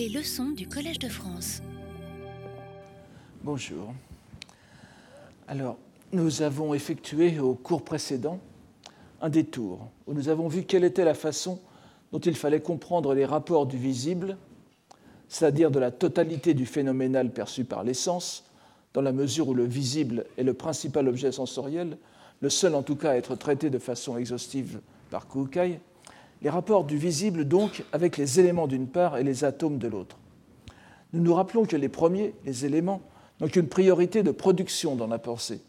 [0.00, 1.60] Les leçons du Collège de France.
[3.44, 3.92] Bonjour.
[5.46, 5.76] Alors,
[6.14, 8.40] nous avons effectué au cours précédent
[9.20, 11.60] un détour où nous avons vu quelle était la façon
[12.12, 14.38] dont il fallait comprendre les rapports du visible,
[15.28, 18.44] c'est-à-dire de la totalité du phénoménal perçu par l'essence,
[18.94, 21.98] dans la mesure où le visible est le principal objet sensoriel,
[22.40, 24.80] le seul en tout cas à être traité de façon exhaustive
[25.10, 25.78] par Kukai,
[26.42, 30.16] les rapports du visible donc avec les éléments d'une part et les atomes de l'autre.
[31.12, 33.02] Nous nous rappelons que les premiers, les éléments,
[33.40, 35.60] n'ont qu'une priorité de production dans la pensée,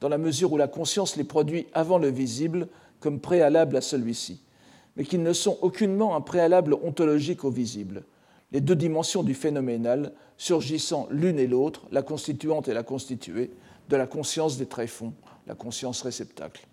[0.00, 2.68] dans la mesure où la conscience les produit avant le visible
[3.00, 4.42] comme préalable à celui-ci,
[4.96, 8.04] mais qu'ils ne sont aucunement un préalable ontologique au visible,
[8.52, 13.50] les deux dimensions du phénoménal surgissant l'une et l'autre, la constituante et la constituée,
[13.88, 15.12] de la conscience des tréfonds,
[15.46, 16.66] la conscience réceptacle.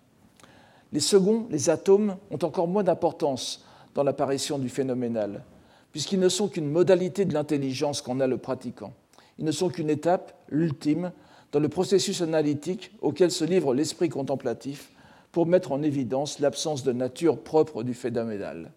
[0.92, 5.44] Les seconds, les atomes, ont encore moins d'importance dans l'apparition du phénoménal,
[5.92, 8.92] puisqu'ils ne sont qu'une modalité de l'intelligence qu'en a le pratiquant.
[9.38, 11.12] Ils ne sont qu'une étape, l'ultime,
[11.52, 14.92] dans le processus analytique auquel se livre l'esprit contemplatif
[15.32, 18.72] pour mettre en évidence l'absence de nature propre du phénoménal.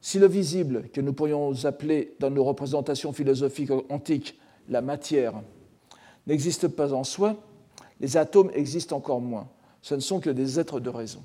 [0.00, 5.34] Si le visible, que nous pourrions appeler dans nos représentations philosophiques antiques la matière,
[6.26, 7.36] n'existe pas en soi,
[8.00, 9.48] les atomes existent encore moins.
[9.82, 11.22] Ce ne sont que des êtres de raison.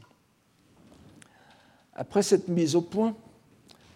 [1.94, 3.16] Après cette mise au point,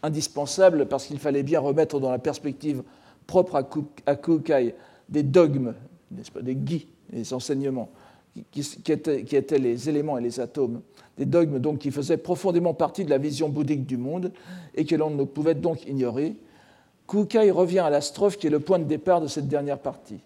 [0.04, 2.84] indispensable parce qu'il fallait bien remettre dans la perspective
[3.28, 3.64] propre
[4.06, 4.76] à Kukai
[5.10, 5.74] des dogmes,
[6.34, 7.90] pas, des guis, des enseignements,
[8.52, 10.82] qui, étaient, les éléments et les atomes,
[11.18, 14.32] des dogmes donc qui faisaient profondément partie de la vision bouddhique du monde
[14.76, 16.36] et que l'on ne pouvait donc ignorer,
[17.08, 20.20] Kukai revient à la strophe qui est le point de départ de cette dernière partie,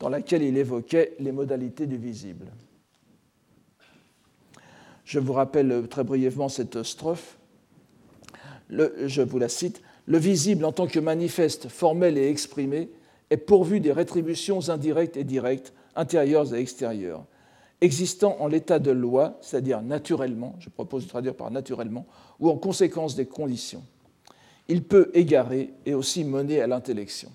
[0.00, 2.46] dans laquelle il évoquait les modalités du visible.
[5.06, 7.38] Je vous rappelle très brièvement cette strophe.
[8.68, 9.80] je vous la cite.
[10.04, 12.90] Le visible en tant que manifeste, formel et exprimé
[13.30, 17.24] est pourvu des rétributions indirectes et directes, intérieures et extérieures
[17.80, 22.06] existant en l'état de loi, c'est-à-dire naturellement, je propose de traduire par naturellement,
[22.40, 23.82] ou en conséquence des conditions.
[24.68, 27.30] Il peut égarer et aussi mener à l'intellection.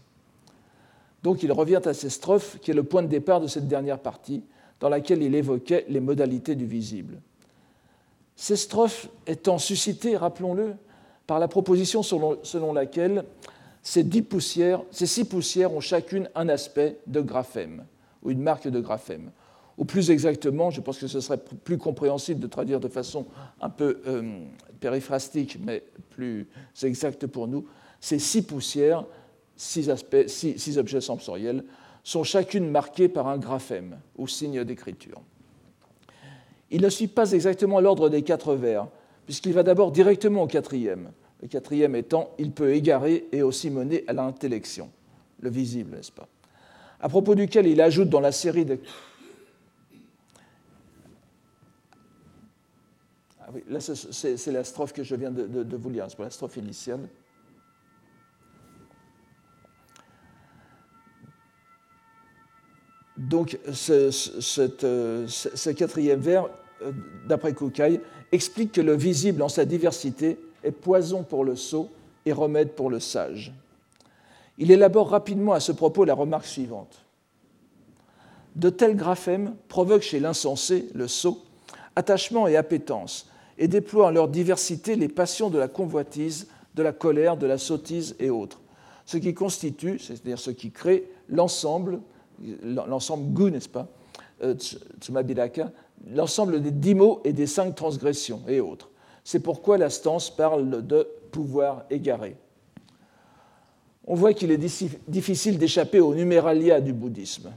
[1.24, 4.00] Donc il revient à ces strophes qui est le point de départ de cette dernière
[4.00, 4.44] partie,
[4.80, 7.22] dans laquelle il évoquait les modalités du visible.
[8.42, 10.74] Ces strophes étant suscitées, rappelons-le,
[11.28, 13.24] par la proposition selon, laquelle
[13.84, 17.86] ces, dix poussières, ces six poussières ont chacune un aspect de graphème,
[18.24, 19.30] ou une marque de graphème
[19.78, 23.28] ou plus exactement, je pense que ce serait plus compréhensible de traduire de façon
[23.62, 24.40] un peu euh,
[24.80, 26.48] périphrastique, mais plus
[26.82, 27.68] exacte pour nous,
[28.00, 29.06] ces six poussières,
[29.56, 31.64] six, aspects, six, objets sensoriels,
[32.04, 35.22] sont chacune marquées par un graphème ou signe d'écriture.
[36.72, 38.88] Il ne suit pas exactement l'ordre des quatre vers,
[39.26, 41.12] puisqu'il va d'abord directement au quatrième.
[41.42, 44.90] Le quatrième étant, il peut égarer et aussi mener à l'intellection,
[45.42, 46.28] le visible, n'est-ce pas?
[47.00, 48.80] À propos duquel il ajoute dans la série de
[53.70, 57.08] là, c'est la strophe que je viens de, vous lire, c'est la strophe initiale.
[63.18, 66.50] Donc, ce, quatrième vers, euh,
[67.28, 71.90] d'après Kukai, explique que le visible en sa diversité est poison pour le sot
[72.26, 73.54] et remède pour le sage.
[74.58, 77.06] Il élabore rapidement à ce propos la remarque suivante.
[78.56, 81.42] De tels graphèmes provoquent chez l'insensé, le sot,
[81.96, 86.92] attachement et appétence, et déploient en leur diversité les passions de la convoitise, de la
[86.92, 88.62] colère, de la sottise et autres,
[89.06, 92.02] ce qui constitue, c'est-à-dire ce qui crée l'ensemble,
[92.64, 93.88] l'ensemble gu, n'est-ce pas,
[94.44, 94.56] euh,
[96.08, 98.90] l'ensemble des dix mots et des cinq transgressions et autres.
[99.24, 102.36] C'est pourquoi la stance parle de pouvoir égaré.
[104.08, 104.58] On voit qu'il est
[105.08, 107.52] difficile d'échapper au numéralia du bouddhisme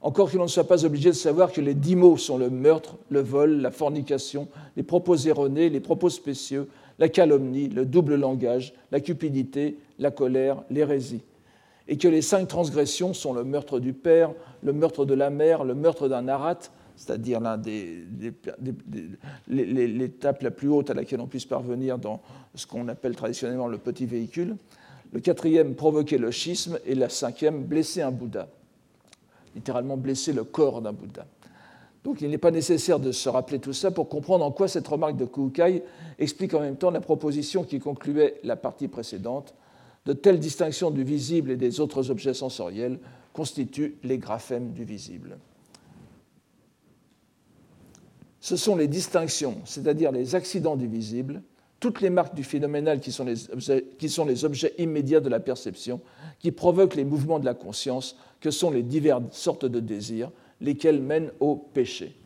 [0.00, 2.50] encore que l'on ne soit pas obligé de savoir que les dix mots sont le
[2.50, 6.68] meurtre, le vol, la fornication, les propos erronés, les propos spécieux,
[6.98, 11.22] la calomnie, le double langage, la cupidité, la colère, l'hérésie.
[11.88, 14.32] Et que les cinq transgressions sont le meurtre du père,
[14.62, 16.58] le meurtre de la mère, le meurtre d'un arat,
[16.98, 17.40] c'est-à-dire
[19.48, 22.20] l'étape la plus haute à laquelle on puisse parvenir dans
[22.54, 24.56] ce qu'on appelle traditionnellement le petit véhicule.
[25.12, 26.78] Le quatrième, provoquer le schisme.
[26.84, 28.48] Et la cinquième, blesser un Bouddha
[29.58, 31.26] littéralement blesser le corps d'un Bouddha.
[32.04, 34.86] Donc il n'est pas nécessaire de se rappeler tout ça pour comprendre en quoi cette
[34.86, 35.82] remarque de Kukai
[36.18, 39.54] explique en même temps la proposition qui concluait la partie précédente.
[40.06, 42.98] De telles distinctions du visible et des autres objets sensoriels
[43.32, 45.38] constituent les graphèmes du visible.
[48.40, 51.42] Ce sont les distinctions, c'est-à-dire les accidents du visible,
[51.80, 56.00] toutes les marques du phénoménal qui sont les objets, immédiats de la perception,
[56.38, 60.30] qui provoquent les mouvements de la conscience, que sont les diverses sortes de désirs,
[60.60, 62.16] lesquels mènent au péché.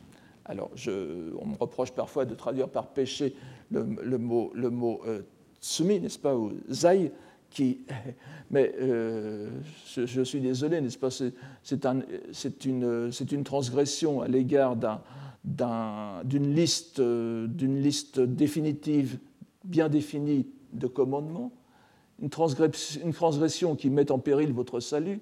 [0.45, 3.35] Alors, on me reproche parfois de traduire par péché
[3.71, 3.83] le,
[4.17, 4.71] mot, le
[5.07, 5.21] euh,
[5.61, 7.11] sumi, n'est-ce pas, ou zai,
[7.49, 7.79] qui,
[8.51, 9.49] mais euh,
[9.95, 12.01] je, suis désolé, n'est-ce pas, c'est un,
[12.65, 14.75] une, transgression à l'égard
[15.43, 19.19] d'une liste, liste définitive,
[19.63, 21.51] bien définie de commandements,
[22.21, 25.19] une transgression, une transgression qui met en péril votre salut,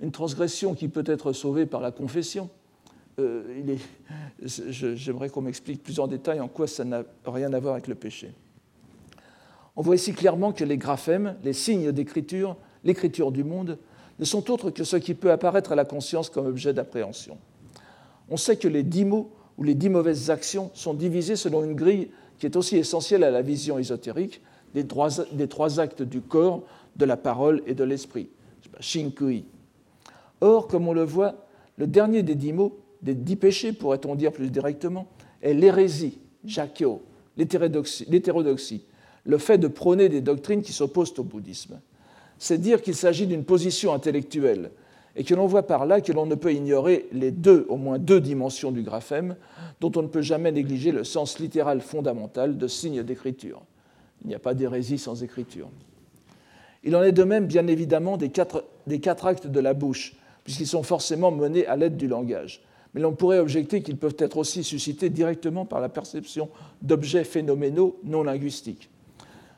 [0.00, 2.50] une transgression qui peut être sauvée par la confession.
[3.18, 3.76] Euh,
[4.42, 7.94] j'aimerais qu'on m'explique plus en détail en quoi ça n'a rien à voir avec le
[7.94, 8.32] péché.
[9.76, 13.78] On voit ici clairement que les graphèmes, les signes d'écriture, l'écriture du monde,
[14.18, 17.38] ne sont autres que ce qui peut apparaître à la conscience comme objet d'appréhension.
[18.28, 21.74] On sait que les dix mots ou les dix mauvaises actions sont divisés selon une
[21.74, 22.08] grille
[22.38, 24.40] qui est aussi essentielle à la vision ésotérique
[24.74, 26.64] des trois, des trois actes du corps,
[26.96, 28.28] de la parole et de l'esprit,
[28.80, 29.44] shinkui.
[30.40, 31.46] Or, comme on le voit,
[31.76, 35.06] le dernier des dix mots des dix péchés, pourrait-on dire plus directement,
[35.42, 37.02] est l'hérésie, jakyo,
[37.36, 38.82] l'hétérodoxie,
[39.24, 41.80] le fait de prôner des doctrines qui s'opposent au bouddhisme.
[42.38, 44.70] C'est dire qu'il s'agit d'une position intellectuelle
[45.16, 47.98] et que l'on voit par là que l'on ne peut ignorer les deux, au moins
[47.98, 49.36] deux dimensions du graphème,
[49.80, 53.62] dont on ne peut jamais négliger le sens littéral fondamental de signe d'écriture.
[54.22, 55.68] Il n'y a pas d'hérésie sans écriture.
[56.82, 58.64] Il en est de même, bien évidemment, des quatre,
[59.24, 62.62] actes de la bouche, puisqu'ils sont forcément menés à l'aide du langage
[62.94, 66.48] mais l'on pourrait objecter qu'ils peuvent être aussi suscités directement par la perception
[66.80, 68.88] d'objets phénoménaux non linguistiques.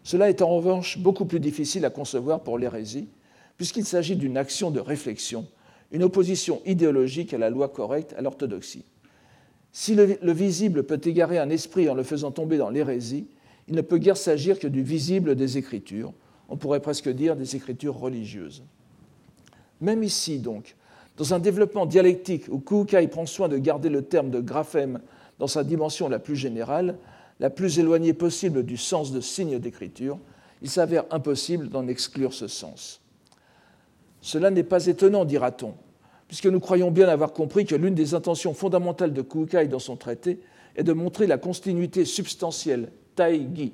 [0.02, 3.08] Cela est en revanche beaucoup plus difficile à concevoir pour l'hérésie,
[3.56, 5.46] puisqu'il s'agit d'une action de réflexion,
[5.92, 8.84] une opposition idéologique à la loi correcte, à l'orthodoxie.
[9.72, 13.26] Si le, visible peut égarer un esprit en le faisant tomber dans l'hérésie,
[13.68, 16.12] il ne peut guère s'agir que du visible des Écritures,
[16.48, 18.62] on pourrait presque dire des Écritures religieuses.
[19.80, 20.76] Même ici, donc,
[21.16, 25.00] dans un développement dialectique où Kukai prend soin de garder le terme de graphème
[25.38, 26.96] dans sa dimension la plus générale,
[27.40, 30.18] la plus éloignée possible du sens de signe d'écriture,
[30.62, 33.02] il s'avère impossible d'en exclure ce sens.
[34.20, 35.74] Cela n'est pas étonnant, dira-t-on,
[36.28, 39.96] puisque nous croyons bien avoir compris que l'une des intentions fondamentales de Kukai dans son
[39.96, 40.40] traité
[40.74, 43.72] est de montrer la continuité substantielle, tai-gi,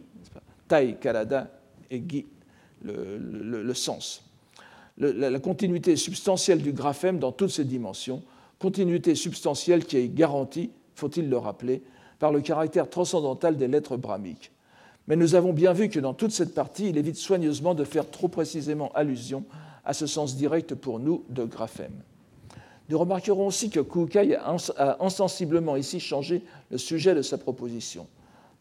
[0.68, 1.50] tai karada
[1.90, 2.26] et gi,
[2.82, 4.22] le sens
[4.98, 8.22] la, continuité substantielle du graphème dans toutes ses dimensions,
[8.58, 11.82] continuité substantielle qui est garantie, faut-il le rappeler,
[12.18, 14.52] par le caractère transcendantal des lettres brahmiques.
[15.08, 18.08] Mais nous avons bien vu que dans toute cette partie, il évite soigneusement de faire
[18.08, 19.44] trop précisément allusion
[19.84, 22.02] à ce sens direct pour nous de graphème.
[22.88, 24.56] Nous remarquerons aussi que Kukai a
[25.00, 28.06] insensiblement ici changé le sujet de sa proposition.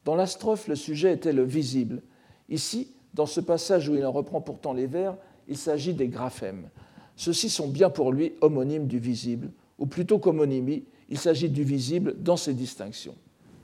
[0.05, 2.01] Dans la strophe, le sujet était le visible.
[2.49, 6.69] Ici, dans ce passage où il en reprend pourtant les vers, il s'agit des graphèmes.
[7.15, 12.15] Ceux-ci sont bien pour lui homonymes du visible, ou plutôt qu'homonymie, il s'agit du visible
[12.19, 13.15] dans ses distinctions.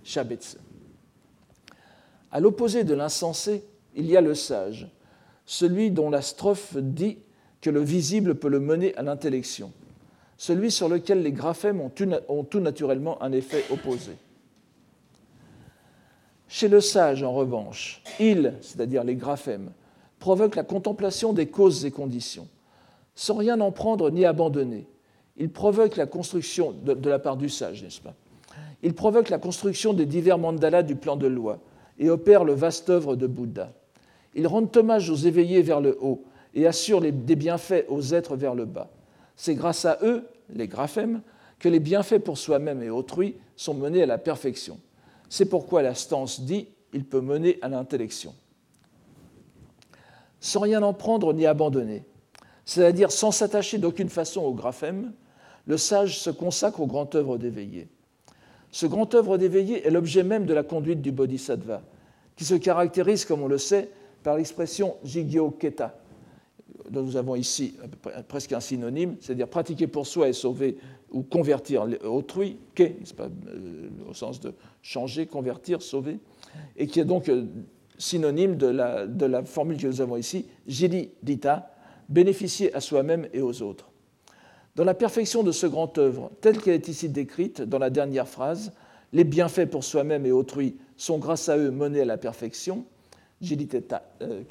[0.04, 0.58] Shabetze.
[2.32, 3.64] À l'opposé de l'insensé,
[3.96, 4.90] il y a le sage,
[5.46, 7.20] celui dont la strophe dit
[7.62, 9.72] que le visible peut le mener à l'intellection,
[10.38, 14.14] celui sur lequel les graphèmes ont tout naturellement un effet opposé.
[16.48, 19.72] Chez le sage, en revanche, il, c'est-à-dire les graphèmes,
[20.20, 22.48] provoque la contemplation des causes et conditions,
[23.16, 24.88] sans rien en prendre ni abandonner.
[25.36, 28.16] Il provoque la construction, de, la part du sage, n'est-ce pas?
[28.82, 31.60] Il provoque la construction des divers mandalas du plan de loi
[32.00, 33.74] et opère le vaste œuvre de Bouddha.
[34.36, 36.24] Il rend hommage aux éveillés vers le haut
[36.58, 38.90] et assure des bienfaits aux êtres vers le bas.
[39.38, 41.22] C'est grâce à eux, les graphèmes,
[41.60, 44.78] que les bienfaits pour soi-même et autrui sont menés à la perfection.
[45.30, 48.34] C'est pourquoi la stance dit il peut mener à l'intellection
[50.40, 52.04] sans rien en prendre ni abandonner,
[52.66, 55.14] c'est-à-dire sans s'attacher d'aucune façon au graphème,
[55.66, 57.88] le sage se consacre au grand œuvre d'éveillé.
[58.72, 61.82] Ce grand œuvre d'éveillé est l'objet même de la conduite du bodhisattva,
[62.36, 63.90] qui se caractérise, comme on le sait,
[64.24, 65.98] par l'expression jigyo keta,
[66.90, 67.76] dont nous avons ici
[68.28, 70.78] presque un synonyme, c'est-à-dire pratiquer pour soi et sauver
[71.12, 72.84] ou convertir autrui, ke,
[73.16, 76.20] pas, euh, au sens de changer, convertir, sauver,
[76.76, 77.46] et qui est donc euh,
[77.98, 81.74] synonyme de la, formule que nous avons ici, jidi dita,
[82.10, 83.90] bénéficier à soi-même et aux autres.
[84.76, 88.28] Dans la perfection de ce grand œuvre, telle qu'elle est ici décrite dans la dernière
[88.28, 88.74] phrase,
[89.14, 92.86] les bienfaits pour soi-même et autrui sont grâce à eux menés à la perfection,
[94.22, 94.44] euh,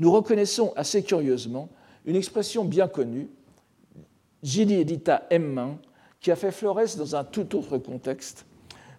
[0.00, 1.68] nous reconnaissons assez curieusement
[2.06, 3.28] une expression bien connue,
[4.42, 5.76] Jidi Edita Emman,
[6.20, 8.46] qui a fait florès dans un tout autre contexte,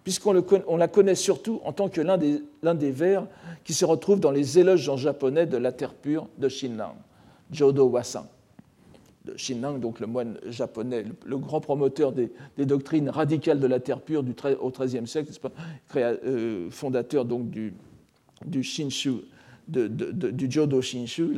[0.04, 3.26] puisqu'on la connaît surtout en tant que l'un des, vers
[3.64, 6.94] qui se retrouve dans les éloges en japonais de la terre pure de Shinran,
[7.50, 8.26] Jodo Wasan.
[9.24, 14.00] De Shinran, donc le moine japonais, le, grand promoteur des, doctrines radicales de la terre
[14.00, 14.24] pure
[14.60, 15.32] au XIIIe siècle,
[15.96, 19.22] euh, fondateur donc du Shinshu,
[19.72, 21.34] du Jodo Shinshu,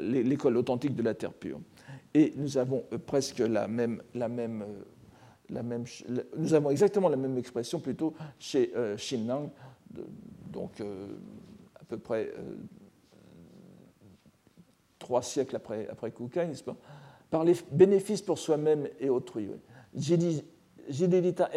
[0.00, 1.60] l'école authentique de la terre pure.
[2.14, 4.82] Et nous avons euh, presque la même, la même euh,
[6.36, 8.96] nous avons exactement la même expression plutôt chez euh,
[10.50, 11.06] donc euh,
[11.74, 12.56] à peu près euh,
[14.98, 16.76] trois siècles après, après Kukai, n'est-ce pas
[17.30, 19.50] Par les bénéfices pour soi-même et autrui.
[19.94, 21.50] Jidilita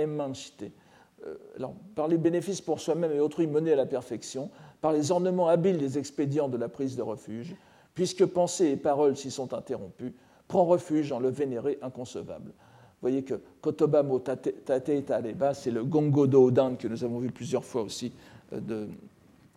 [1.55, 4.51] alors, par les bénéfices pour soi-même et autrui menés à la perfection,
[4.85, 7.55] par les ornements habiles des expédients de la prise de refuge,
[7.95, 10.13] puisque pensée et parole s'y sont interrompues,
[10.47, 12.49] prend refuge en le vénéré inconcevable.
[12.51, 14.63] Vous voyez que Kotoba mo tate
[15.03, 18.13] taleba, c'est le gongo dodan que nous avons vu plusieurs fois aussi
[18.53, 18.85] euh,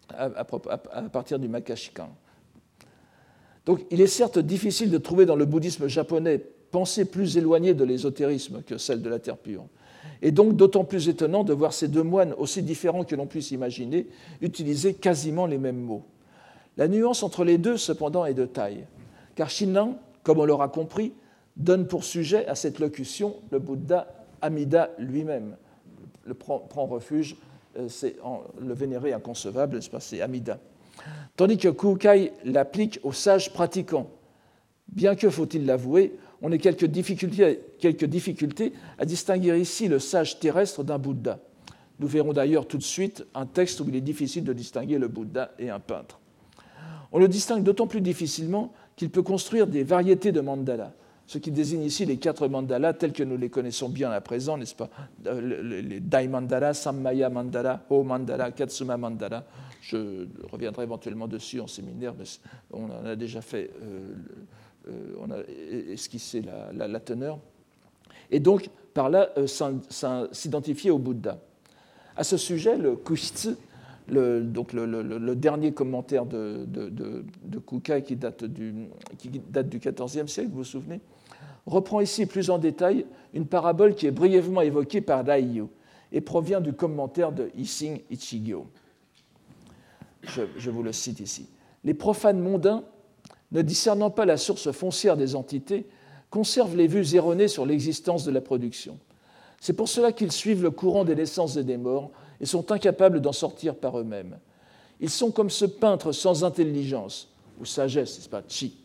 [0.09, 0.45] à,
[1.13, 2.09] partir du Makashikan.
[3.67, 7.85] Donc il est certes difficile de trouver dans le bouddhisme japonais pensée plus éloignée de
[7.85, 9.67] l'ésotérisme que celle de la terre pure.
[10.23, 13.51] Et donc d'autant plus étonnant de voir ces deux moines, aussi différents que l'on puisse
[13.51, 14.07] imaginer,
[14.41, 16.05] utiliser quasiment les mêmes mots.
[16.77, 18.85] La nuance entre les deux, cependant, est de taille,
[19.35, 21.13] car Shinran, comme on l'aura compris,
[21.57, 24.07] donne pour sujet à cette locution le Bouddha
[24.41, 25.57] Amida lui-même.
[26.25, 27.37] Le prend, refuge,
[27.77, 28.17] euh, c'est
[28.61, 30.59] le vénéré inconcevable, c'est Amida.
[31.37, 34.11] Tandis que Kukai l'applique aux sages pratiquants.
[34.89, 40.99] Bien que, faut-il l'avouer, on ait quelques difficultés, à distinguer ici le sage terrestre d'un
[40.99, 41.39] Bouddha.
[42.01, 45.09] Nous verrons d'ailleurs tout de suite un texte où il est difficile de distinguer le
[45.09, 46.21] Bouddha et un peintre.
[47.11, 50.93] On le distingue d'autant plus difficilement qu'il peut construire des variétés de mandalas
[51.29, 54.57] ce qui désigne ici les quatre mandalas tels que nous les connaissons bien à présent,
[54.57, 54.89] n'est-ce pas?
[55.27, 59.45] Euh, Les Dai Mandala, Sammaya Mandala, Ho Mandala, Katsuma Mandala.
[59.83, 62.25] Je reviendrai éventuellement dessus en séminaire, mais
[62.73, 64.15] on en a déjà fait, euh,
[65.21, 65.39] on a
[65.91, 66.43] esquissé
[66.73, 67.39] la, teneur.
[68.31, 69.31] Et donc, par là,
[70.33, 71.39] s'identifier au Bouddha.
[72.17, 73.51] À ce sujet, le Kushitsu,
[74.09, 80.59] le, donc le, dernier commentaire de, de, Kukai qui date, du, qui XIVe siècle, vous
[80.59, 81.01] vous souvenez,
[81.67, 85.67] reprend ici plus en détail une parabole qui est brièvement évoquée par Daiyu
[86.13, 88.67] et provient du commentaire de Issing Ichigyo.
[90.57, 91.49] Je vous le cite ici.
[91.85, 92.85] Les profanes mondains,
[93.53, 95.87] ne discernant pas la source foncière des entités,
[96.31, 98.99] conservent les vues erronées sur l'existence de la production.
[99.61, 103.21] C'est pour cela qu'ils suivent le courant des naissances et des morts et sont incapables
[103.21, 104.39] d'en sortir par eux-mêmes.
[105.01, 107.29] Ils sont comme ce peintre sans intelligence,
[107.61, 108.77] ou sagesse, n'est-ce pas, chi,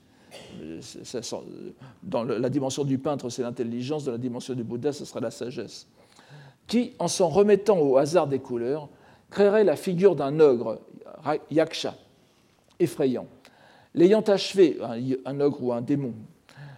[2.01, 5.31] dans la dimension du peintre, c'est l'intelligence, dans la dimension du Bouddha, ce sera la
[5.31, 5.87] sagesse,
[6.65, 8.89] qui, en s'en remettant au hasard des couleurs,
[9.29, 10.79] créerait la figure d'un ogre,
[11.51, 11.95] yaksha,
[12.79, 13.27] effrayant.
[13.95, 14.79] L'ayant achevé,
[15.25, 16.13] un ogre ou un démon,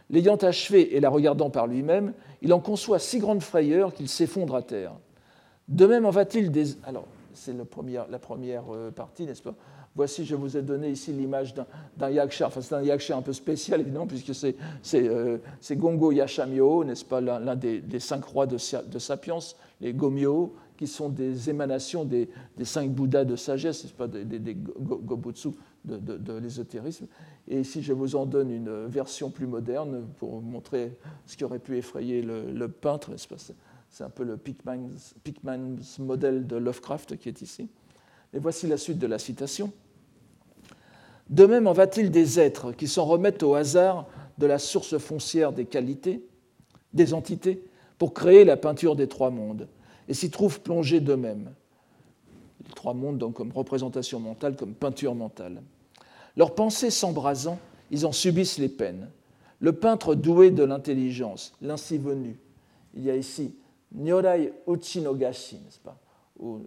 [0.09, 4.55] l'ayant achevé et la regardant par lui-même, il en conçoit si grande frayeur qu'il s'effondre
[4.55, 4.93] à terre.
[5.67, 6.75] De même en va-t-il des...
[6.85, 7.65] Alors, c'est la
[8.19, 9.55] première euh, partie, n'est-ce pas?
[9.95, 11.55] Voici, je vous ai donné ici l'image
[11.95, 12.47] d'un yaksha.
[12.47, 14.55] Enfin, c'est un yaksha un peu spécial, évidemment, puisque c'est
[14.93, 15.37] euh,
[15.71, 19.39] Gongo Yashamyo, n'est-ce pas, l'un des, cinq rois de, Sapiens,
[19.79, 22.27] les Gomyo, qui sont des émanations des,
[22.63, 25.51] cinq Bouddhas de sagesse, n'est-ce pas, des, Gobutsu
[25.85, 27.07] de, l'ésotérisme.
[27.47, 31.59] Et ici, je vous en donne une version plus moderne pour montrer ce qui aurait
[31.59, 33.11] pu effrayer le, peintre,
[33.89, 37.69] C'est un peu le Pickman's modèle de Lovecraft qui est ici.
[38.33, 39.71] Et voici la suite de la citation.
[41.29, 45.53] De même en va-t-il des êtres qui s'en remettent au hasard de la source foncière
[45.53, 46.23] des qualités,
[46.93, 47.63] des entités,
[47.97, 49.67] pour créer la peinture des trois mondes,
[50.07, 51.51] et s'y trouvent plongés d'eux-mêmes.
[52.67, 55.61] Les trois mondes, donc, comme représentation mentale, comme peinture mentale.
[56.37, 57.59] Leurs pensées s'embrasant,
[57.91, 59.09] ils en subissent les peines.
[59.59, 62.37] Le peintre doué de l'intelligence, l'ainsi venu,
[62.93, 63.55] il y a ici
[63.93, 65.97] Nyorai Uchinogashi, n'est-ce pas
[66.39, 66.61] Ou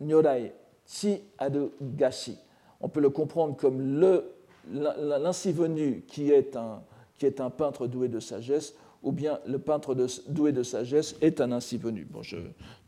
[0.00, 0.52] Nyorai
[0.86, 2.38] Chi Adogashi,
[2.80, 4.00] on peut le comprendre comme
[4.70, 6.82] l'ainsi venu qui est, un,
[7.18, 9.94] qui est un peintre doué de sagesse, ou bien le peintre
[10.28, 12.06] doué de sagesse est un ainsi venu.
[12.08, 12.36] Bon, je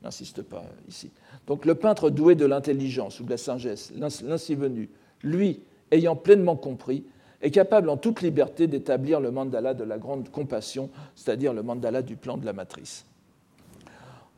[0.03, 1.11] n'insiste pas ici.
[1.47, 3.93] Donc le peintre doué de l'intelligence ou de la sagesse,
[4.23, 4.89] l'ainsi venu,
[5.23, 7.05] lui, ayant pleinement compris,
[7.43, 12.03] est capable en toute liberté d'établir le mandala de la grande compassion, c'est-à-dire le mandala
[12.03, 13.07] du plan de la matrice.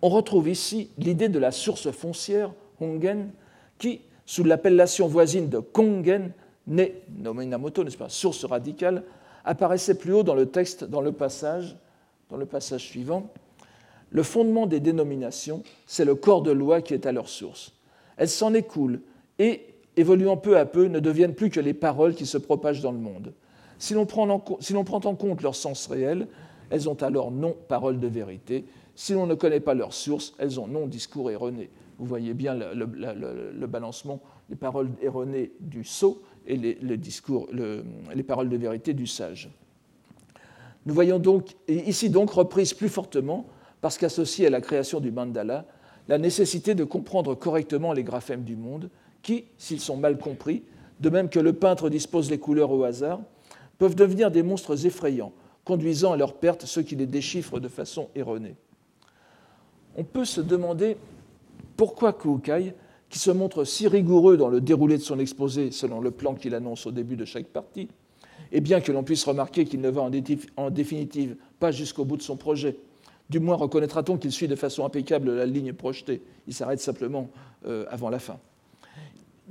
[0.03, 3.31] On retrouve ici l'idée de la source foncière, Hongen,
[3.79, 6.33] qui, sous l'appellation voisine de Kongen,
[6.67, 9.05] né no Minamoto, n'est-ce pas, source radicale,
[9.45, 11.77] apparaissait plus haut dans le texte, dans le passage,
[12.31, 13.31] dans le passage suivant.
[14.11, 17.73] Le fondement des dénominations, c'est le corps de loi qui est à leur source.
[18.17, 19.01] Elles s'en écoulent
[19.39, 22.93] et, évoluant peu à peu, ne deviennent plus que les paroles qui se propagent dans
[22.93, 23.33] le monde.
[23.79, 26.29] Si l'on prend, en compte leur sens réel,
[26.71, 28.65] elles ont alors non parole de vérité.
[28.95, 31.69] Si l'on ne connaît pas leur source, elles ont non discours erroné.
[31.99, 37.49] Vous voyez bien le, balancement des paroles erronées du sot et les, discours,
[38.15, 39.51] les paroles de vérité du sage.
[40.87, 43.47] Nous voyons donc, ici donc reprise plus fortement,
[43.81, 45.67] parce qu'associée à la création du mandala,
[46.09, 48.91] la nécessité de comprendre correctement les graphèmes du monde,
[49.23, 50.63] qui, s'ils sont mal compris,
[51.01, 53.21] de même que le peintre dispose les couleurs au hasard,
[53.79, 55.33] peuvent devenir des monstres effrayants,
[55.65, 58.55] conduisant à leur perte ceux qui les déchiffrent de façon erronée.
[59.97, 60.97] On peut se demander
[61.77, 62.75] pourquoi Kukai,
[63.09, 66.55] qui se montre si rigoureux dans le déroulé de son exposé selon le plan qu'il
[66.55, 67.89] annonce au début de chaque partie,
[68.53, 70.09] et bien que l'on puisse remarquer qu'il ne va
[70.57, 72.77] en définitive pas jusqu'au bout de son projet,
[73.31, 76.23] du moins reconnaîtra-t-on qu'il suit de façon impeccable la ligne projetée.
[76.47, 77.31] Il s'arrête simplement
[77.67, 78.39] euh, avant la fin.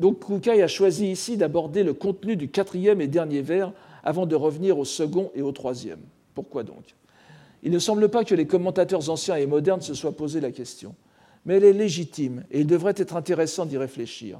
[0.01, 3.71] Donc Kukai a choisi ici d'aborder le contenu du quatrième et dernier vers
[4.03, 5.99] avant de revenir au second et au troisième.
[6.33, 6.95] Pourquoi donc?
[7.61, 10.95] Il ne semble pas que les commentateurs anciens et modernes se soient posé la question,
[11.45, 14.39] mais elle est légitime et il devrait être intéressant d'y réfléchir.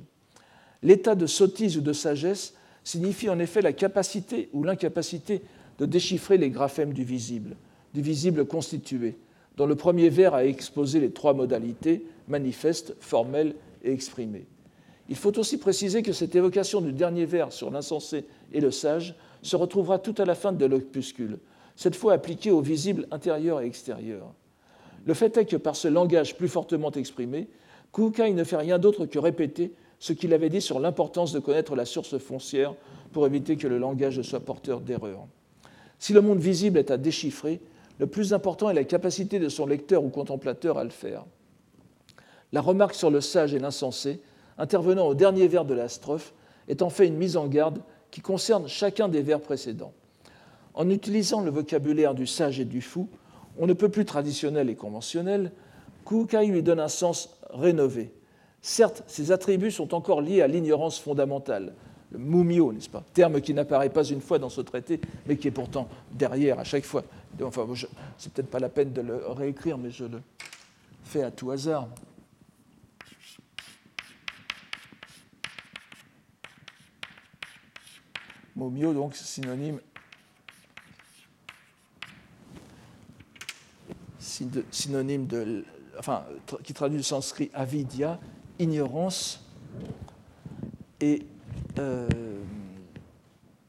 [0.82, 5.44] L'état de sottise ou de sagesse signifie en effet la capacité ou l'incapacité
[5.78, 7.56] de déchiffrer les graphèmes du visible,
[7.94, 9.16] du visible constitué,
[9.58, 13.54] dont le premier vers a exposé les trois modalités, manifeste, formel
[13.84, 14.48] et exprimé.
[15.12, 19.14] Il faut aussi préciser que cette évocation du dernier vers sur l'insensé et le sage
[19.42, 21.38] se retrouvera tout à la fin de l'opuscule,
[21.76, 24.34] cette fois appliquée au visible intérieur et extérieur.
[25.06, 27.50] Le fait est que par ce langage plus fortement exprimé,
[27.92, 31.76] Kukai ne fait rien d'autre que répéter ce qu'il avait dit sur l'importance de connaître
[31.76, 32.74] la source foncière
[33.12, 35.28] pour éviter que le langage soit porteur d'erreurs.
[36.00, 37.60] Si le monde visible est à déchiffrer,
[38.00, 41.26] le plus important est la capacité de son lecteur ou contemplateur à le faire.
[42.54, 44.22] La remarque sur le sage et l'insensé,
[44.62, 46.34] intervenant au dernier vers de la strophe,
[46.68, 49.94] est en fait une mise en garde qui concerne chacun des vers précédents.
[50.76, 53.10] En utilisant le vocabulaire du sage et du fou,
[53.58, 55.52] on ne peut plus traditionnel et conventionnel,
[56.06, 58.14] Kukai lui donne un sens rénové.
[58.62, 61.74] Certes, ces attributs sont encore liés à l'ignorance fondamentale,
[62.12, 65.48] le mumio, n'est-ce pas Terme qui n'apparaît pas une fois dans ce traité, mais qui
[65.48, 67.04] est pourtant derrière à chaque fois.
[67.42, 67.66] Enfin,
[68.18, 70.22] c'est peut-être pas la peine de le réécrire, mais je le
[71.04, 71.88] fais à tout hasard.
[78.56, 79.80] Momio, donc synonyme,
[85.28, 85.64] de,
[85.98, 86.24] enfin,
[86.64, 88.20] qui traduit le sanskrit avidya,
[88.60, 89.44] ignorance.
[91.00, 91.26] Et
[91.80, 92.08] euh,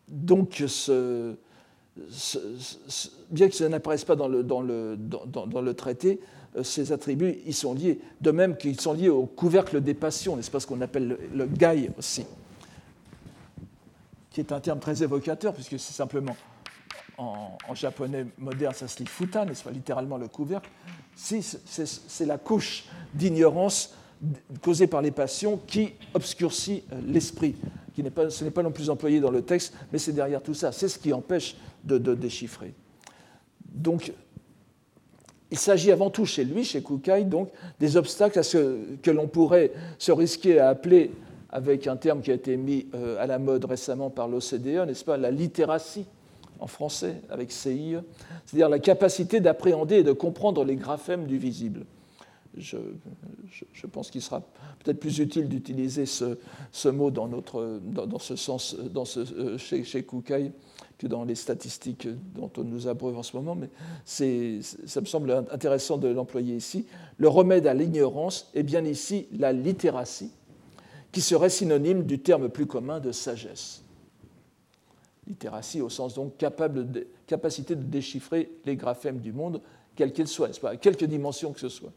[0.08, 0.62] donc,
[3.30, 6.20] bien que ça n'apparaisse pas dans le, traité,
[6.56, 10.36] euh, ces attributs, ils sont liés, de même qu'ils sont liés au couvercle des passions,
[10.36, 11.48] n'est-ce pas ce qu'on appelle le, le
[11.98, 12.24] aussi
[14.32, 16.36] qui est un terme très évocateur, puisque c'est simplement
[17.18, 20.68] en, japonais moderne, ça se lit futa, n'est-ce pas, littéralement le couvercle.
[21.14, 23.94] C'est la couche d'ignorance
[24.60, 27.56] causée par les passions qui obscurcit euh, l'esprit.
[27.96, 30.72] ce n'est pas non plus employé dans le texte, mais c'est derrière tout ça.
[30.72, 32.72] C'est ce qui empêche de, déchiffrer.
[33.66, 34.12] Donc,
[35.50, 39.26] il s'agit avant tout chez lui, chez Kukai, donc, des obstacles à ce que l'on
[39.26, 41.10] pourrait se risquer à appeler
[41.52, 45.04] avec un terme qui a été mis euh, à la mode récemment par l'OCDE, n'est-ce
[45.04, 46.06] pas, la littératie
[46.58, 47.96] en français, avec CI,
[48.46, 51.84] c'est-à-dire la capacité d'appréhender et de comprendre les graphèmes du visible.
[52.56, 52.76] Je,
[53.90, 54.40] pense qu'il sera
[54.84, 59.84] peut-être plus utile d'utiliser ce, mot dans, notre, dans, ce sens dans ce, euh, chez,
[59.84, 60.52] chez Kukai
[60.98, 63.68] que dans les statistiques dont on nous abreuve en ce moment, mais
[64.04, 66.86] ça me semble intéressant de l'employer ici.
[67.16, 70.30] Le remède à l'ignorance est bien ici la littératie,
[71.12, 73.82] qui serait synonyme du terme plus commun de sagesse.
[75.26, 76.88] Littératie au sens donc capable
[77.26, 79.60] capacité de déchiffrer les graphèmes du monde,
[79.94, 81.92] quels qu'ils soient, pas, à quelque dimension que ce soit.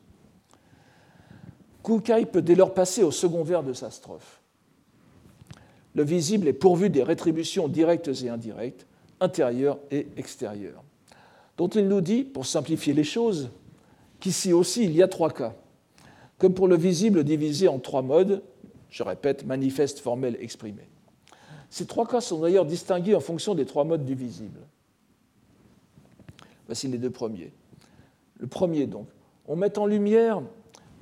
[1.84, 4.42] Kukai peut dès lors passer au second vers de sa strophe.
[5.94, 8.86] Le visible est pourvu des rétributions directes et indirectes,
[9.22, 10.84] intérieures et extérieures,
[11.58, 13.50] dont il nous dit, pour simplifier les choses,
[14.20, 15.56] qu'ici aussi il y a trois cas.
[16.38, 18.44] Comme pour le visible divisé en trois modes,
[18.90, 20.88] je répète, manifeste, formel, exprimé.
[21.70, 24.60] Ces trois cas sont d'ailleurs distingués en fonction des trois modes du visible.
[26.68, 27.52] Voici les deux premiers.
[28.40, 29.08] Le premier, donc,
[29.48, 30.42] on met en lumière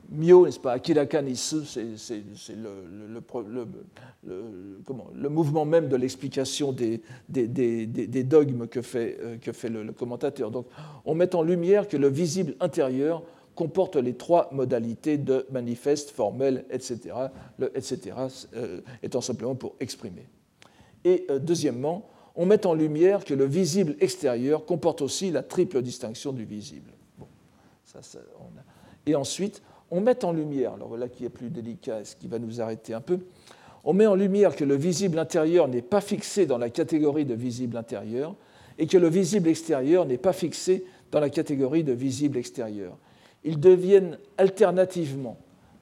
[0.09, 3.19] Mio, n'est-ce pas, Akiraka Nisu, c'est le,
[5.29, 7.01] mouvement même de l'explication des,
[8.23, 10.51] dogmes que fait, euh, que fait le, commentateur.
[10.51, 10.67] Donc,
[11.05, 13.23] on met en lumière que le visible intérieur
[13.55, 17.15] comporte les trois modalités de manifeste, formel, etc.
[17.75, 17.99] Etc.
[18.55, 20.27] Euh, étant simplement pour exprimer.
[21.05, 25.81] Et euh, deuxièmement, on met en lumière que le visible extérieur comporte aussi la triple
[25.81, 26.91] distinction du visible.
[29.05, 29.61] Et ensuite,
[29.91, 32.59] on met en lumière, alors voilà qui est plus délicat et ce qui va nous
[32.59, 33.19] arrêter un peu,
[33.83, 37.33] on met en lumière que le visible intérieur n'est pas fixé dans la catégorie de
[37.33, 38.35] visible intérieur
[38.79, 42.97] et que le visible extérieur n'est pas fixé dans la catégorie de visible extérieur.
[43.43, 45.37] Ils deviennent alternativement,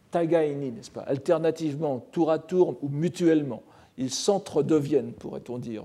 [0.10, 3.64] tagaini, n'est-ce pas, alternativement, tour à tour ou mutuellement.
[3.98, 5.84] Ils s'entre-deviennent, pourrait-on dire.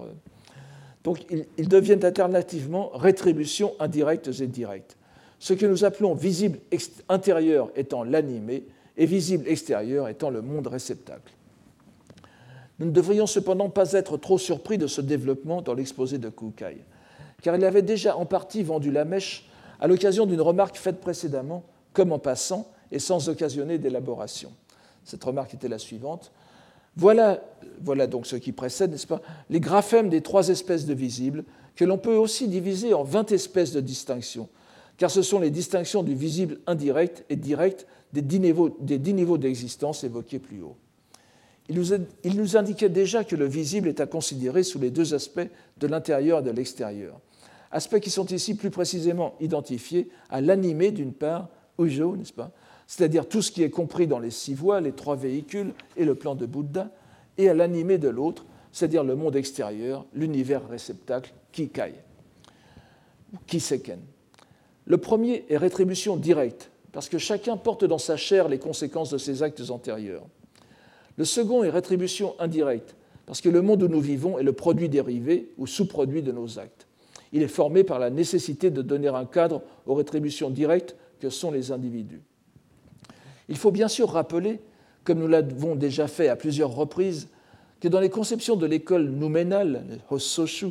[1.05, 1.25] Donc
[1.59, 4.97] ils deviennent alternativement rétributions indirectes et directes.
[5.39, 6.59] Ce que nous appelons visible
[7.09, 8.65] intérieur étant l'animé
[8.97, 11.33] et visible extérieur étant le monde réceptacle.
[12.79, 16.79] Nous ne devrions cependant pas être trop surpris de ce développement dans l'exposé de Kukai,
[17.43, 19.49] car il avait déjà en partie vendu la mèche
[19.81, 24.53] à l'occasion d'une remarque faite précédemment, comme en passant et sans occasionner d'élaboration.
[25.05, 26.33] Cette remarque était la suivante.
[26.97, 27.43] Voilà,
[27.83, 31.85] voilà donc ce qui précède, n'est-ce pas, les graphèmes des trois espèces de visibles, que
[31.85, 34.49] l'on peut aussi diviser en 20 espèces de distinctions,
[34.97, 40.39] car ce sont les distinctions du visible indirect et direct des dix niveaux d'existence évoqués
[40.39, 40.77] plus haut
[41.69, 45.87] il nous, indiquait déjà que le visible est à considérer sous les deux aspects de
[45.87, 47.19] l'intérieur et de l'extérieur.
[47.73, 51.49] Aspects qui sont ici plus précisément identifiés à l'animé d'une part,
[51.79, 52.53] Ujo, n'est-ce pas?
[52.87, 56.15] C'est-à-dire tout ce qui est compris dans les six voies, les trois véhicules et le
[56.15, 56.91] plan de Bouddha,
[57.39, 61.95] et à l'animé de l'autre, c'est-à-dire le monde extérieur, l'univers réceptacle, Kikai,
[63.47, 64.01] Kiseken.
[64.85, 69.19] Le premier est rétribution directe, parce que chacun porte dans sa chair les conséquences de
[69.19, 70.27] ses actes antérieurs.
[71.17, 72.95] Le second est rétribution indirecte,
[73.27, 76.59] parce que le monde où nous vivons est le produit dérivé ou sous-produit de nos
[76.59, 76.86] actes.
[77.33, 81.51] Il est formé par la nécessité de donner un cadre aux rétributions directes que sont
[81.51, 82.23] les individus.
[83.49, 84.61] Il faut bien sûr rappeler,
[85.05, 87.29] comme nous l'avons déjà fait à plusieurs reprises,
[87.81, 90.69] que dans les conceptions de l'école nouménale, Hossoshu,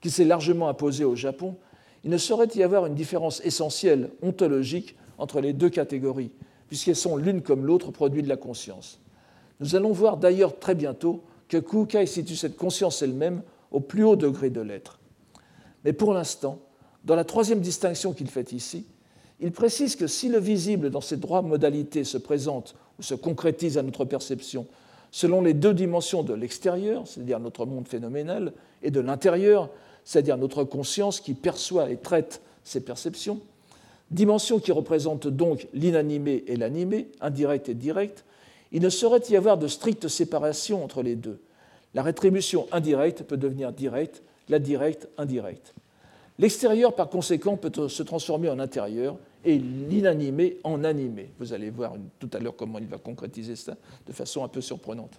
[0.00, 1.56] qui s'est largement imposée au Japon,
[2.04, 6.32] il ne saurait y avoir une différence essentielle, ontologique, entre les deux catégories,
[6.68, 9.00] puisqu'elles sont l'une comme l'autre produits de la conscience.
[9.60, 14.16] Nous allons voir d'ailleurs très bientôt que Kukai situe cette conscience elle-même au plus haut
[14.16, 14.98] degré de l'être.
[15.84, 16.58] Mais pour l'instant,
[17.04, 18.86] dans la troisième distinction qu'il fait ici,
[19.40, 23.76] il précise que si le visible dans ses droits modalités se présente ou se concrétise
[23.76, 24.66] à notre perception
[25.12, 29.68] selon les deux dimensions de l'extérieur, c'est-à-dire notre monde phénoménal, et de l'intérieur,
[30.04, 33.40] c'est-à-dire notre conscience qui perçoit et traite ces perceptions,
[34.10, 38.24] dimensions qui représentent donc l'inanimé et l'animé, indirect et direct,
[38.72, 41.40] il ne saurait y avoir de stricte séparation entre les deux.
[41.94, 45.74] La rétribution indirecte peut devenir directe, la directe indirecte.
[46.38, 51.30] L'extérieur, par conséquent, peut se transformer en intérieur et l'inanimé en animé.
[51.38, 53.76] Vous allez voir tout à l'heure comment il va concrétiser ça
[54.06, 55.12] de façon un peu surprenante.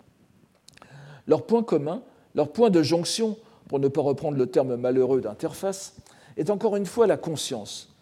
[1.28, 2.02] Leur point commun,
[2.36, 5.96] leur point de jonction, pour ne pas reprendre le terme malheureux d'interface,
[6.36, 7.94] est encore une fois la conscience.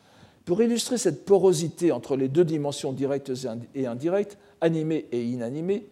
[0.46, 3.32] Pour illustrer cette porosité entre les deux dimensions directes
[3.76, 5.88] et indirectes, animé et inanimé,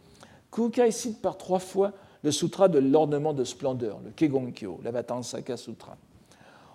[0.51, 5.97] Kukai cite par trois fois le sutra de l'ornement de splendeur, le Kegonkyo, l'Avatansaka Sutra.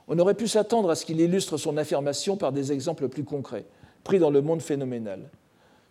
[0.08, 3.64] On aurait pu s'attendre à ce qu'il illustre son affirmation par des exemples plus concrets,
[4.04, 5.20] pris dans le monde phénoménal.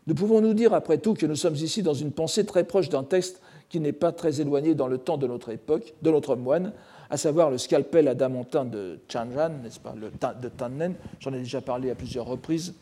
[0.05, 2.89] Nous pouvons nous dire, après tout, que nous sommes ici dans une pensée très proche
[2.89, 6.35] d'un texte qui n'est pas très éloigné dans le temps de notre époque, de notre
[6.35, 6.73] moine,
[7.09, 10.11] à savoir le scalpel adamantin de Chanjan, n'est-ce pas, le
[10.41, 12.73] de Tannen, j'en ai déjà parlé à plusieurs reprises,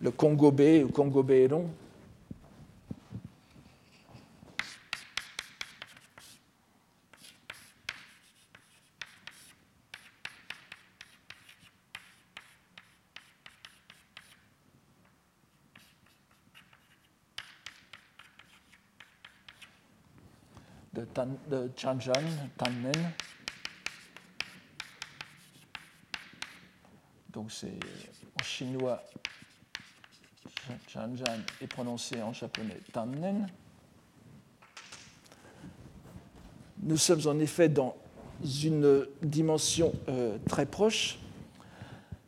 [0.00, 0.88] le Kongobe ou
[21.16, 22.12] De, Chanjan,
[22.58, 22.92] Tannen.
[27.30, 27.72] Donc c'est
[28.38, 29.02] en chinois,
[30.88, 31.24] Chanjan
[31.62, 33.46] est prononcé en japonais Tannen.
[36.82, 37.96] Nous sommes en effet dans
[38.62, 41.18] une dimension euh, très proche,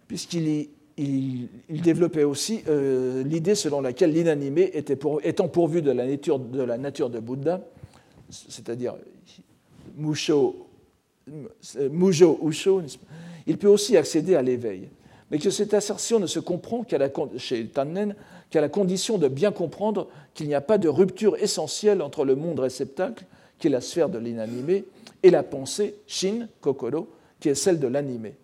[0.07, 6.63] puisqu'il il, développait aussi euh, l'idée selon laquelle l'inanimé étant pourvu de la nature de,
[6.63, 7.61] la nature de Bouddha,
[8.31, 8.95] c'est-à-dire
[9.97, 10.69] Mujo
[12.43, 12.83] Usho,
[13.47, 14.89] il peut aussi accéder à l'éveil.
[15.31, 18.15] Mais que cette assertion ne se comprend qu'à la, chez Tannen
[18.51, 22.35] qu'à la condition de bien comprendre qu'il n'y a pas de rupture essentielle entre le
[22.35, 23.25] monde réceptacle,
[23.59, 24.85] qui est la sphère de l'inanimé,
[25.23, 27.09] et la pensée, Shin, Kokoro,
[27.41, 28.35] qui est celle de l'animé.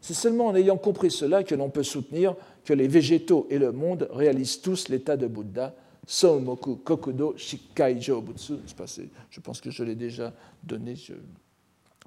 [0.00, 3.72] C'est seulement en ayant compris cela que l'on peut soutenir que les végétaux et le
[3.72, 5.74] monde réalisent tous l'état de Bouddha,
[6.06, 8.58] Somoku Kokudo Shikkaijo Butsu.
[9.30, 10.94] Je pense que je l'ai déjà donné,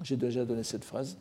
[0.03, 1.17] j'ai déjà donné cette phrase.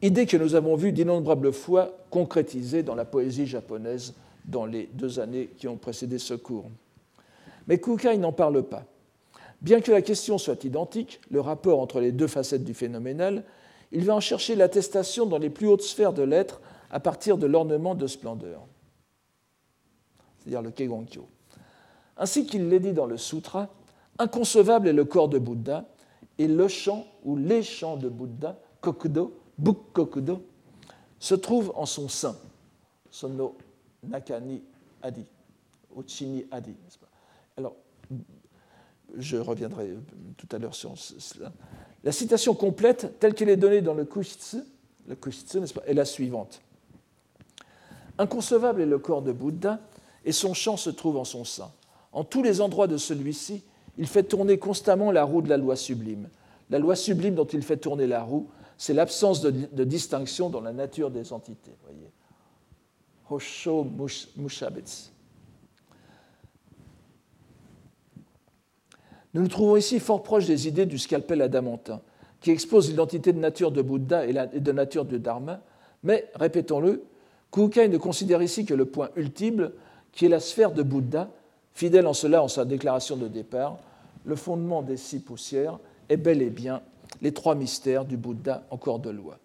[0.00, 5.20] Idée que nous avons vue d'innombrables fois concrétisée dans la poésie japonaise dans les deux
[5.20, 6.68] années qui ont précédé ce cours.
[7.68, 8.84] Mais Kukai n'en parle pas.
[9.60, 13.44] Bien que la question soit identique, le rapport entre les deux facettes du phénoménal,
[13.92, 17.46] il va en chercher l'attestation dans les plus hautes sphères de l'être à partir de
[17.46, 18.66] l'ornement de splendeur,
[20.38, 21.28] c'est-à-dire le Kegonkyo.
[22.16, 23.68] Ainsi qu'il l'est dit dans le Sutra,
[24.18, 25.86] inconcevable est le corps de Bouddha
[26.38, 30.42] et le chant ou les chants de Bouddha, Kokudo, Bukkokudo,
[31.18, 32.36] se trouve en son sein,
[33.10, 33.56] Sono
[34.02, 34.62] Nakani
[35.02, 35.24] Adi,
[35.94, 36.74] Uchini Adi.
[37.56, 37.76] Alors,
[39.16, 39.96] je reviendrai
[40.36, 41.52] tout à l'heure sur cela.
[42.02, 44.58] La citation complète, telle qu'elle est donnée dans le Kushitsu,
[45.06, 46.60] le Kushitsu est la suivante.
[48.18, 49.80] Inconcevable est le corps de Bouddha,
[50.24, 51.70] et son chant se trouve en son sein.
[52.12, 53.62] En tous les endroits de celui-ci,
[53.98, 56.28] il fait tourner constamment la roue de la loi sublime.
[56.70, 58.48] La loi sublime dont il fait tourner la roue,
[58.78, 61.72] c'est l'absence de, distinction dans la nature des entités.
[61.84, 62.10] Voyez.
[63.30, 63.86] Hosho.
[69.34, 72.00] Nous nous trouvons ici fort proches des idées du scalpel adamantin,
[72.40, 75.62] qui expose l'identité de nature de Bouddha et de nature de Dharma,
[76.02, 77.04] mais, répétons-le,
[77.52, 79.70] Kukai ne considère ici que le point ultime,
[80.10, 81.30] qui est la sphère de Bouddha,
[81.74, 83.78] fidèle en cela en sa déclaration de départ,
[84.24, 86.82] le fondement des six poussières est bel et bien
[87.20, 89.38] les trois mystères du Bouddha en corps de loi.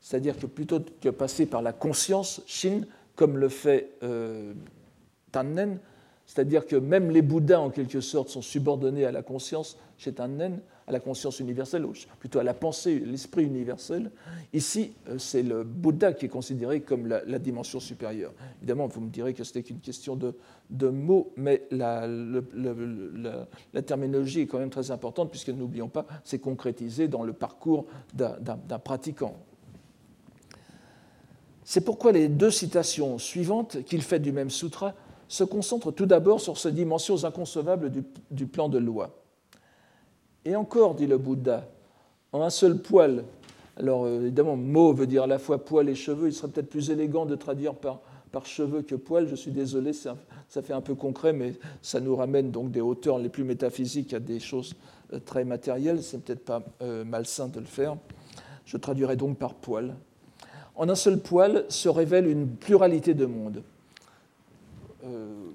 [0.00, 2.82] C'est-à-dire que plutôt que passer par la conscience, Shin,
[3.16, 4.52] comme le fait euh,
[5.32, 5.78] Tannen,
[6.26, 10.60] c'est-à-dire que même les Bouddhas, en quelque sorte, sont subordonnés à la conscience chez Tannen,
[10.86, 14.10] à la conscience universelle, ou plutôt à la pensée, l'esprit universel.
[14.52, 18.32] Ici, euh, c'est le Bouddha qui est considéré comme la, dimension supérieure.
[18.58, 20.34] Évidemment, vous me direz que c'était qu'une question de,
[20.70, 26.38] de, mots, mais la, la, terminologie est quand même très importante, puisque n'oublions pas, c'est
[26.38, 29.36] concrétisé dans le parcours d'un pratiquant.
[31.64, 34.94] C'est pourquoi les deux citations suivantes qu'il fait du même sutra
[35.28, 39.23] se concentrent tout d'abord sur ces dimensions inconcevables du, du plan de loi.
[40.44, 41.66] Et encore, dit le Bouddha,
[42.32, 43.24] en un seul poil.
[43.76, 46.28] Alors euh, évidemment, mot veut dire à la fois poil et cheveux.
[46.28, 48.00] Il serait peut-être plus élégant de traduire par,
[48.44, 49.26] cheveux que poil.
[49.28, 50.16] Je suis désolé, ça,
[50.48, 54.20] fait un peu concret, mais ça nous ramène donc des hauteurs les plus métaphysiques à
[54.20, 54.74] des choses
[55.12, 56.02] euh, très matérielles.
[56.02, 57.96] C'est peut-être pas euh, malsain de le faire.
[58.66, 59.94] Je traduirai donc par poil.
[60.76, 63.62] En un seul poil se révèle une pluralité de mondes.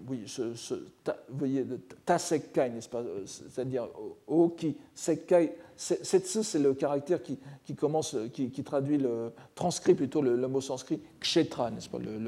[0.10, 3.88] Oui, ce, ce, ta, voyez, n'est-ce pas euh, C'est-à-dire
[4.28, 5.56] oki, sekkai.
[5.78, 7.38] Setsu, c'est le caractère qui,
[7.76, 12.20] commence, qui, qui, traduit le, transcrit plutôt le, mot sanskrit kshetra, n'est-ce pas le,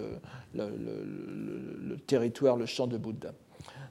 [0.53, 3.33] le, territoire, le champ de Bouddha.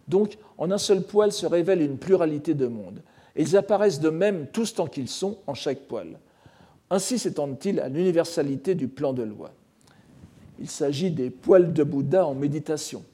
[0.09, 3.03] Donc, en un seul poil se révèle une pluralité de mondes.
[3.37, 6.19] Et ils apparaissent de même tous tant qu'ils sont en chaque poil.
[6.89, 9.53] Ainsi s'étendent-ils à l'universalité du plan de loi.
[10.59, 13.05] Il s'agit des poils de Bouddha en méditation.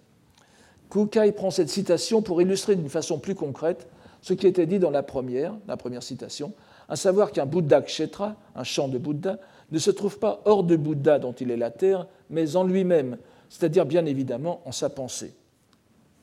[0.97, 3.87] Kukai prend cette citation pour illustrer d'une façon plus concrète
[4.23, 6.55] ce qui était dit dans la première, la première citation,
[6.89, 9.39] à savoir qu'un Bouddha Kshetra, un champ de Bouddha,
[9.71, 13.19] ne se trouve pas hors de Bouddha dont il est la terre, mais en lui-même,
[13.51, 15.35] c'est-à-dire bien évidemment en sa pensée,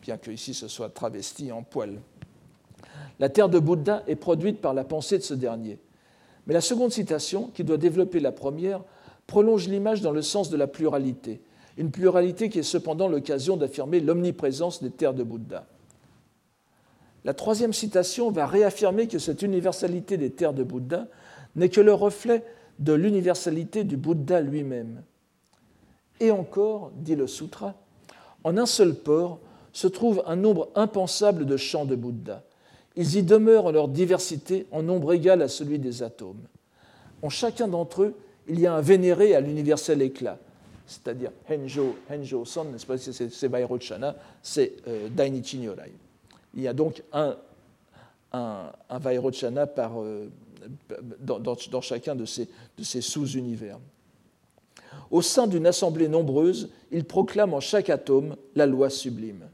[0.01, 1.99] bien que ici ce soit travesti en poil.
[3.19, 5.77] La terre de Bouddha est produite par la pensée de ce dernier.
[6.47, 8.81] Mais la seconde citation, qui doit développer la première,
[9.27, 11.41] prolonge l'image dans le sens de la pluralité,
[11.77, 15.65] une pluralité qui est cependant l'occasion d'affirmer l'omniprésence des terres de Bouddha.
[17.25, 21.07] La troisième citation va réaffirmer que cette universalité des terres de Bouddha
[21.55, 22.43] n'est que le reflet
[22.79, 25.03] de l'universalité du Bouddha lui-même.
[26.19, 27.75] Et encore, dit le Sutra,
[28.43, 29.39] en un seul port
[29.71, 32.43] se trouve un nombre impensable de champs de Bouddha.
[32.95, 36.43] Ils y demeurent en leur diversité en nombre égal à celui des atomes.
[37.21, 38.15] En chacun d'entre eux,
[38.47, 40.37] il y a un vénéré à l'universel éclat,
[40.93, 45.91] c'est-à-dire Henjo, Henjo Son, c'est Vairochana, c'est euh, Dainichi Nyorai.
[46.55, 47.35] Il y a donc un,
[48.31, 50.27] un, euh,
[51.19, 53.79] dans, chacun de ces, sous-univers.
[55.09, 59.47] Au sein d'une assemblée nombreuse, il proclame en chaque atome la loi sublime.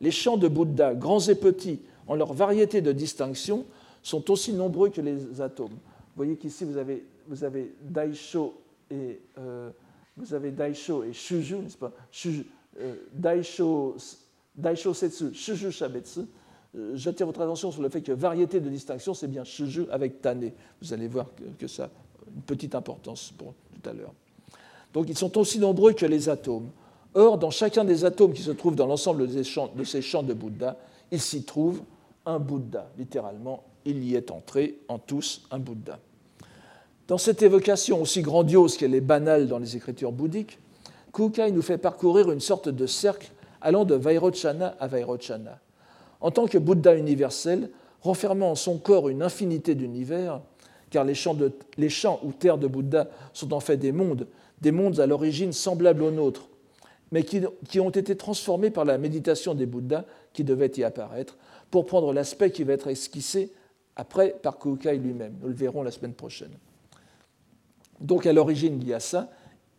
[0.00, 3.64] Les chants de Bouddha, grands et petits, en leur variété de distinction,
[4.02, 5.68] sont aussi nombreux que les atomes.
[5.68, 7.38] Vous voyez qu'ici, vous avez, vous
[7.80, 8.54] Daisho
[8.90, 9.70] et euh,
[10.16, 11.92] vous avez Daisho et Shuju, n'est-ce pas?
[12.80, 13.96] Euh, Daisho,
[14.54, 16.20] Daisho Setsu, Shuju Shabetsu.
[16.76, 20.20] Euh, j'attire votre attention sur le fait que variété de distinction, c'est bien Shuju avec
[20.20, 20.50] Tane.
[20.80, 21.26] Vous allez voir
[21.58, 21.90] que, ça a
[22.34, 24.12] une petite importance pour tout à l'heure.
[24.92, 26.70] Donc ils sont aussi nombreux que les atomes.
[27.14, 30.76] Or, dans chacun des atomes qui se trouvent dans l'ensemble de ces champs de Bouddha,
[31.12, 31.82] il s'y trouve
[32.26, 32.90] un Bouddha.
[32.98, 36.00] Littéralement, il y est entré en tous un Bouddha.
[37.06, 40.58] Dans cette évocation aussi grandiose qu'elle est banale dans les écritures bouddhiques,
[41.12, 45.60] Kukai nous fait parcourir une sorte de cercle allant de Vairochana à Vairochana.
[46.22, 47.68] En tant que Bouddha universel,
[48.00, 50.40] renfermant en son corps une infinité d'univers,
[50.88, 51.36] car les champs,
[52.22, 54.26] ou terres de Bouddha sont en fait des mondes,
[54.62, 56.48] des mondes à l'origine semblables aux nôtres,
[57.12, 61.36] mais qui, qui, ont été transformés par la méditation des Bouddhas qui devaient y apparaître,
[61.70, 63.52] pour prendre l'aspect qui va être esquissé
[63.94, 65.34] après par Kukai lui-même.
[65.42, 66.52] Nous le verrons la semaine prochaine.
[68.04, 69.30] Donc à l'origine, il y a ça,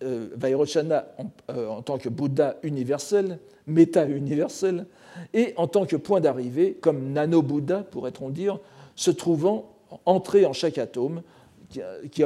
[0.03, 1.07] euh, Vairochana
[1.51, 4.88] euh, en, tant que Bouddha universel, méta-universel,
[5.33, 8.59] et en tant que point d'arrivée, comme nano-Bouddha, pourrait-on dire,
[8.95, 9.71] se trouvant
[10.05, 11.21] entré en chaque atome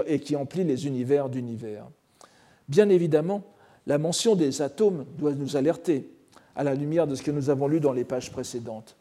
[0.07, 1.85] et qui emplit les univers d'univers.
[2.69, 3.43] Bien évidemment,
[3.85, 6.09] la mention des atomes doit nous alerter
[6.55, 8.95] à la lumière de ce que nous avons lu dans les pages précédentes,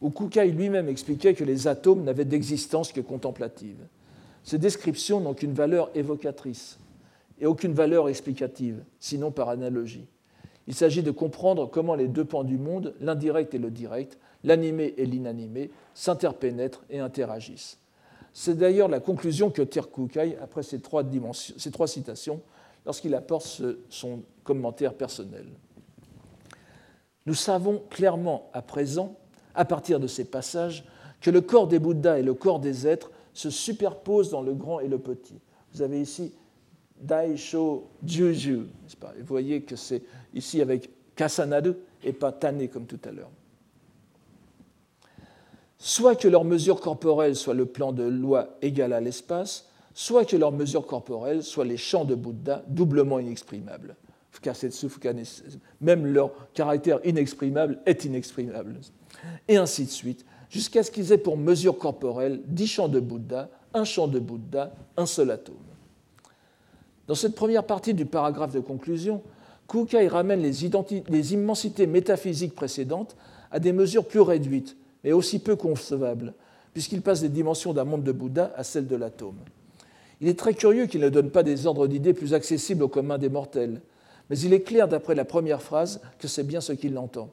[0.00, 3.78] où Kukai lui-même expliquait que les atomes n'avaient d'existence que contemplative.
[4.44, 6.78] Ces descriptions n'ont qu'une valeur évocatrice
[7.40, 10.06] et aucune valeur explicative, sinon par analogie.
[10.66, 14.94] Il s'agit de comprendre comment les deux pans du monde, l'indirect et le direct, l'animé
[14.96, 17.78] et l'inanimé, s'interpénètrent et interagissent.
[18.32, 21.02] C'est d'ailleurs la conclusion que tire Kukai après ces trois,
[21.34, 22.40] ces trois citations
[22.86, 25.46] lorsqu'il apporte son commentaire personnel.
[27.26, 29.16] Nous savons clairement à présent,
[29.54, 30.84] à partir de ces passages,
[31.20, 34.80] que le corps des Bouddhas et le corps des êtres se superposent dans le grand
[34.80, 35.38] et le petit.
[35.72, 36.32] Vous avez ici
[37.00, 38.66] Daisho Juju,
[39.18, 40.02] Vous voyez que c'est
[40.34, 41.72] ici avec Kasanadu
[42.04, 43.30] et pas Tane comme tout à l'heure.
[45.78, 50.36] Soit que leur mesure corporelle soit le plan de loi égal à l'espace, soit que
[50.36, 53.96] leur mesure corporelle soit les champs de Bouddha doublement inexprimables.
[55.80, 58.76] Même leur caractère inexprimable est inexprimable.
[59.48, 63.48] Et ainsi de suite, jusqu'à ce qu'ils aient pour mesure corporelle dix champs de Bouddha,
[63.72, 65.54] un champ de Bouddha, un seul atome.
[67.06, 69.22] Dans cette première partie du paragraphe de conclusion,
[69.68, 70.64] Kukai ramène les,
[71.32, 73.16] immensités métaphysiques précédentes
[73.52, 76.34] à des mesures plus réduites, mais aussi peu concevables,
[76.72, 79.38] puisqu'il passe des dimensions d'un monde de Bouddha à celles de l'atome.
[80.20, 83.16] Il est très curieux qu'il ne donne pas des ordres d'idées plus accessibles au commun
[83.16, 83.80] des mortels,
[84.28, 87.30] mais il est clair d'après la première phrase que c'est bien ce qu'il entend.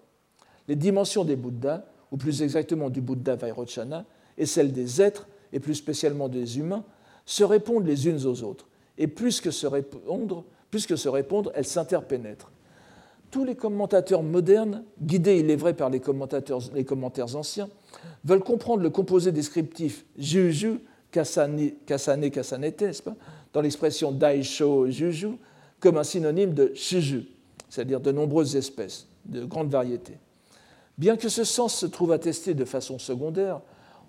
[0.68, 4.06] Les dimensions des Bouddhas ou plus exactement du Bouddha Vairochana,
[4.38, 6.84] et celle des êtres, et plus spécialement des humains,
[7.26, 8.68] se répondent les unes aux autres.
[8.98, 12.52] Et plus que se répondre, plus que se répondre elles s'interpénètrent.
[13.30, 17.70] Tous les commentateurs modernes, guidés il est vrai par les, commentaires anciens,
[18.24, 20.80] veulent comprendre le composé descriptif juju,
[21.12, 23.04] kasane, kasane kasanete,
[23.54, 25.38] dans l'expression daisho juju,
[25.80, 27.26] comme un synonyme de shuju,
[27.70, 30.18] c'est-à-dire de nombreuses espèces, de grandes variétés.
[30.98, 33.62] Bien que ce sens se trouve attesté de façon secondaire,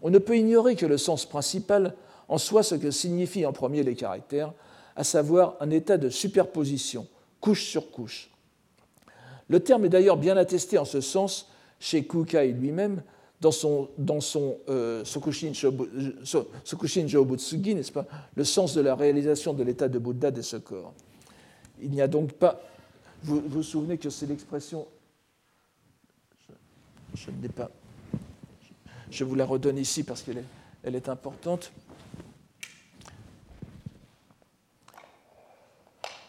[0.03, 1.95] on ne peut ignorer que le sens principal
[2.29, 4.53] en soit ce que signifient en premier les caractères,
[4.97, 7.07] à savoir un état de superposition,
[7.41, 8.31] couche sur couche.
[9.49, 11.49] Le terme est d'ailleurs bien attesté en ce sens
[11.81, 13.03] chez Kukai lui-même
[13.41, 15.53] dans son, dans son euh, Sokushin,
[17.07, 20.93] Jobutsugi, n'est-ce pas, le sens de la réalisation de l'état de Bouddha de ce corps.
[21.81, 22.61] Il n'y a donc pas.
[23.23, 24.87] Vous vous souvenez que c'est l'expression
[27.15, 27.71] je ne l'ai pas.
[29.11, 30.45] Je vous la redonne ici parce qu'elle
[30.85, 31.73] est, importante.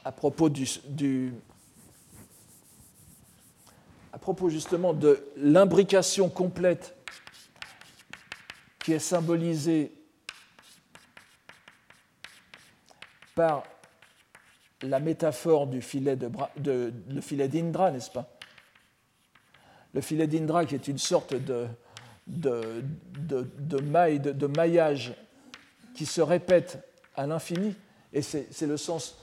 [0.06, 1.34] À propos du, du
[4.14, 6.96] à propos justement de l'imbrication complète
[8.80, 9.92] qui est symbolisée
[13.36, 13.64] par
[14.82, 16.94] la métaphore du filet d'Indra, de,
[17.92, 18.39] n'est-ce pas?
[19.94, 21.68] Le filet d'Indra, qui est une sorte de,
[23.82, 25.14] maille, de, maillage
[25.96, 26.80] qui se répète
[27.16, 27.76] à l'infini,
[28.14, 29.18] et c'est le sens.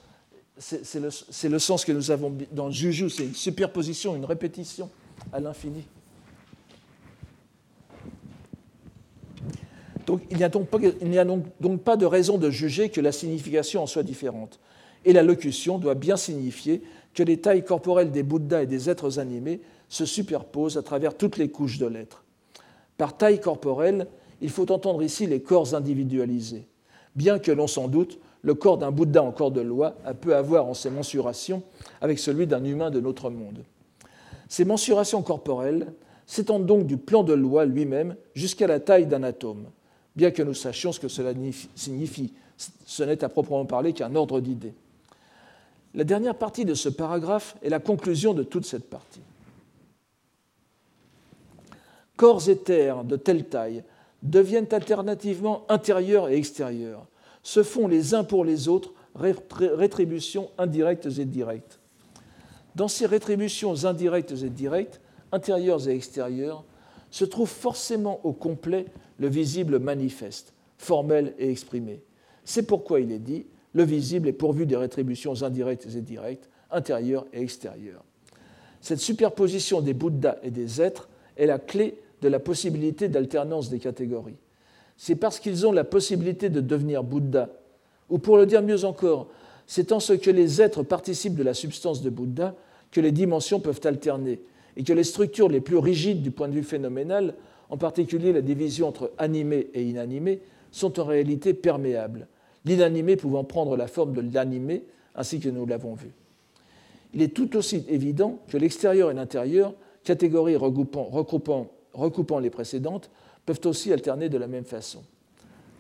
[0.72, 1.09] Le,
[1.48, 4.90] le, que nous avons dans Juju, c'est une superposition, une répétition
[5.33, 5.85] à l'infini.
[10.06, 14.04] Donc il n'y a, donc pas de raison de juger que la signification en soit
[14.04, 14.60] différente.
[15.04, 19.19] Et la locution doit bien signifier que les tailles corporelles des Bouddhas et des êtres
[19.19, 22.24] animés se superposent à travers toutes les couches de l'être.
[22.96, 24.06] Par taille corporelle,
[24.40, 26.66] il faut entendre ici les corps individualisés.
[27.14, 30.37] Bien que l'on s'en doute, le corps d'un Bouddha en corps de loi a peu
[30.37, 31.62] à voir en ses mensurations
[32.00, 33.64] avec celui d'un humain de notre monde.
[34.48, 35.92] Ces mensurations corporelles
[36.26, 39.66] s'étendent donc du plan de loi lui-même jusqu'à la taille d'un atome,
[40.14, 41.32] bien que nous sachions ce que cela
[41.74, 42.32] signifie.
[42.87, 44.74] Ce n'est à proprement parler qu'un ordre d'idées.
[45.94, 49.20] La dernière partie de ce paragraphe est la conclusion de toute cette partie.
[52.17, 53.85] Corps et terres de telle taille
[54.23, 57.06] deviennent alternativement intérieurs et extérieurs,
[57.42, 61.79] se font les uns pour les autres rétributions indirectes et directes.
[62.75, 65.00] Dans ces rétributions indirectes et directes,
[65.33, 66.64] intérieures et extérieures,
[67.10, 68.87] se trouve forcément au complet
[69.19, 72.02] le visible manifeste, formel et exprimé.
[72.44, 77.27] C'est pourquoi il est dit le visible est pourvu des rétributions indirectes et directes, intérieures
[77.33, 78.04] et extérieures.
[78.81, 83.79] Cette superposition des Bouddhas et des êtres est la clé de la possibilité d'alternance des
[83.79, 84.35] catégories.
[84.96, 87.50] C'est parce qu'ils ont la possibilité de devenir Bouddha,
[88.10, 89.29] ou pour le dire mieux encore,
[89.68, 92.56] c'est en ce que les êtres participent de la substance de Bouddha
[92.90, 94.40] que les dimensions peuvent alterner,
[94.77, 97.35] et que les structures les plus rigides du point de vue phénoménal,
[97.70, 100.40] en particulier la division entre animé et inanimé,
[100.72, 102.27] sont en réalité perméables,
[102.64, 104.83] l'inanimé pouvant prendre la forme de l'animé,
[105.14, 106.10] ainsi que nous l'avons vu.
[107.14, 113.11] Il est tout aussi évident que l'extérieur et l'intérieur, catégories regroupant, recoupant les précédentes,
[113.44, 115.03] peuvent aussi alterner de la même façon.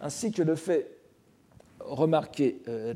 [0.00, 0.90] Ainsi que le fait
[1.80, 2.92] remarquer euh,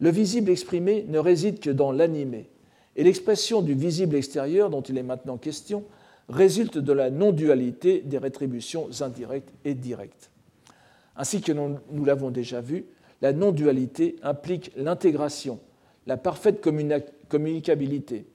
[0.00, 2.48] le visible exprimé ne réside que dans l'animé,
[2.96, 5.84] et l'expression du visible extérieur dont il est maintenant question
[6.28, 10.30] résulte de la non-dualité des rétributions indirectes et directes.
[11.16, 12.86] Ainsi que nous l'avons déjà vu,
[13.20, 15.60] la non-dualité implique l'intégration,
[16.06, 16.60] la parfaite
[17.28, 18.26] communicabilité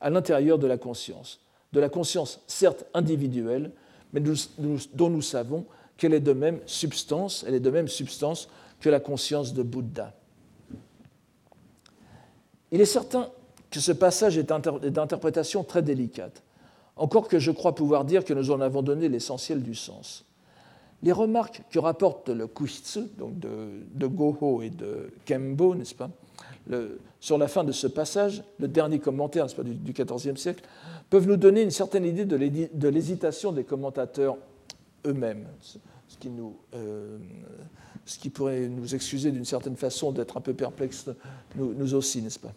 [0.00, 1.40] à l'intérieur de la conscience,
[1.72, 3.70] de la conscience certes individuelle,
[4.12, 5.64] mais dont nous savons
[5.96, 8.48] qu'elle est de même substance, elle est de même substance
[8.80, 10.12] que la conscience de Bouddha.
[12.70, 13.30] Il est certain
[13.70, 16.42] que ce passage est d'interprétation très délicate,
[16.96, 20.24] encore que je crois pouvoir dire que nous en avons donné l'essentiel du sens.
[21.02, 26.10] Les remarques que rapporte le Kuitsu, de, Goho et de Kembo, n'est-ce pas,
[27.18, 30.64] sur la fin de ce passage, le dernier commentaire du, XIVe siècle,
[31.10, 34.36] peuvent nous donner une certaine idée de l'hésitation des commentateurs
[35.06, 37.18] eux-mêmes, ce qui nous, euh,
[38.04, 41.08] ce qui pourrait nous excuser d'une certaine façon d'être un peu perplexes,
[41.56, 42.52] nous aussi, n'est-ce pas?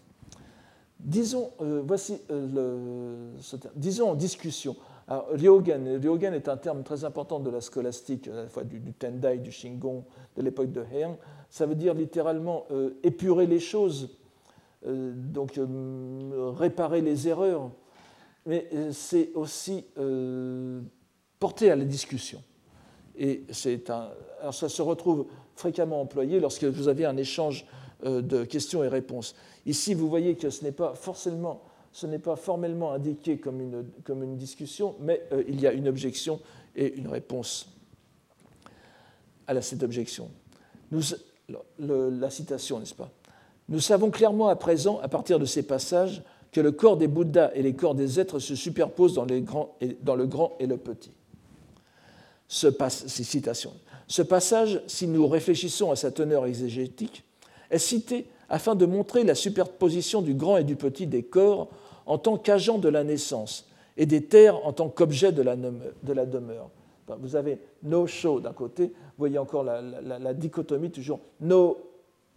[1.00, 3.32] Disons, euh, voici euh,
[3.76, 4.76] disons en discussion.
[5.08, 9.38] Alors, ryogen, est un terme très important de la scolastique, à la fois du, Tendai,
[9.38, 10.04] du Shingon,
[10.36, 11.18] de l'époque de Heian.
[11.50, 14.18] Ça veut dire littéralement euh, épurer les choses,
[14.84, 15.60] donc
[16.60, 17.72] réparer les erreurs,
[18.46, 19.84] mais c'est aussi
[21.40, 22.44] porter à la discussion.
[23.18, 24.10] Et c'est un,
[24.42, 25.26] alors ça se retrouve
[25.56, 27.66] fréquemment employé lorsque vous avez un échange
[28.04, 29.36] de questions et réponses.
[29.66, 31.64] Ici, vous voyez que ce n'est pas forcément,
[31.96, 36.42] ce n'est pas formellement indiqué comme une, discussion, mais euh, il y a une objection
[36.76, 37.70] et une réponse
[39.48, 40.30] à cette objection.
[41.80, 43.10] La citation, n'est-ce pas?
[43.70, 46.22] Nous savons clairement à présent, à partir de ces passages,
[46.52, 49.40] que le corps des Bouddhas et les corps des êtres se superposent dans, le
[50.26, 51.14] grand et le petit.
[52.50, 52.68] Ce,
[54.08, 57.24] ce passage, si nous réfléchissons à sa teneur exégétique,
[57.72, 61.70] est cité afin de montrer la superposition du grand et du petit des corps
[62.06, 65.56] en tant qu'agent de la naissance et des terres en tant qu'objet de la
[66.26, 66.70] demeure.
[67.08, 71.78] Vous avez no show d'un côté, vous voyez encore la, dichotomie toujours no,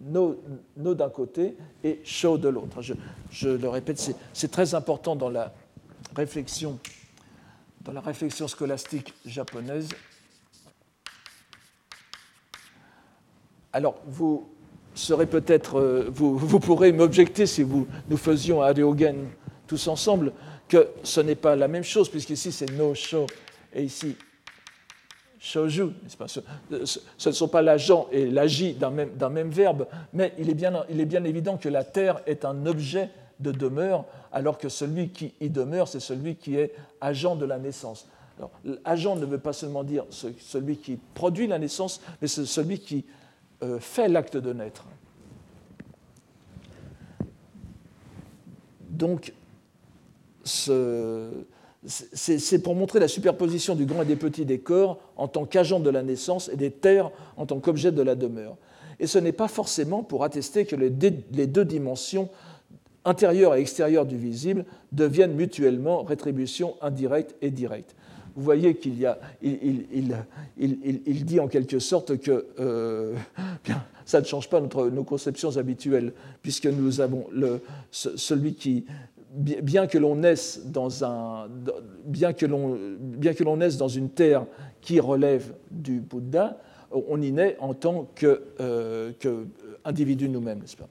[0.01, 0.37] no,
[0.77, 2.83] no d'un côté et show de l'autre.
[3.31, 5.53] Je, le répète, c'est très important dans la
[6.15, 6.79] réflexion,
[7.83, 9.89] dans la réflexion scolastique japonaise.
[13.73, 14.49] Alors, vous,
[14.95, 19.29] serait peut-être, euh, vous, pourrez m'objecter si vous, nous faisions à Ryogen
[19.69, 20.33] tous ensemble,
[20.67, 23.27] que ce n'est pas la même chose, puisqu'ici c'est no show
[23.73, 24.17] et ici
[25.39, 25.91] shouju.
[26.27, 26.41] Ce,
[27.17, 30.85] ce, ne sont pas l'agent et l'agi d'un même, même, verbe, mais il est, bien,
[30.91, 35.11] il est bien évident que la terre est un objet de demeure, alors que celui
[35.11, 38.09] qui y demeure, c'est celui qui est agent de la naissance.
[38.39, 38.51] Alors,
[38.85, 43.05] agent ne veut pas seulement dire celui qui produit la naissance, mais c'est celui qui
[43.63, 44.85] euh, fait l'acte de naître.
[48.89, 49.33] Donc,
[51.87, 55.81] c'est pour montrer la superposition du grand et des petits des corps en tant qu'agent
[55.81, 58.57] de la naissance et des terres en tant qu'objet de la demeure.
[59.01, 62.29] Et ce n'est pas forcément pour attester que les deux dimensions
[63.05, 67.95] intérieures et extérieures du visible deviennent mutuellement rétribution indirecte et directe
[68.39, 73.17] vous voyez qu'il y a, il, dit en quelque sorte que euh,
[74.07, 78.85] ça ne change pas notre, nos conceptions habituelles, puisque nous avons le, celui qui,
[79.31, 81.49] bien que l'on naisse dans un,
[82.05, 84.47] bien que l'on, bien que l'on dans une terre
[84.81, 86.59] qui relève du Bouddha,
[86.91, 89.13] on y naît en tant qu'individu euh,
[89.85, 90.89] individu nous-mêmes, n'est-ce pas?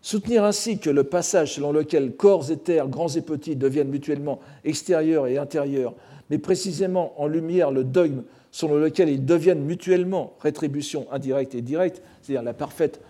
[0.00, 4.40] Soutenir ainsi que le passage selon lequel corps et terres, grands et petits, deviennent mutuellement
[4.64, 5.94] extérieurs et intérieurs,
[6.28, 12.02] mais précisément en lumière le dogme selon lequel ils deviennent mutuellement rétribution indirecte et directe,
[12.20, 13.00] c'est-à-dire la parfaite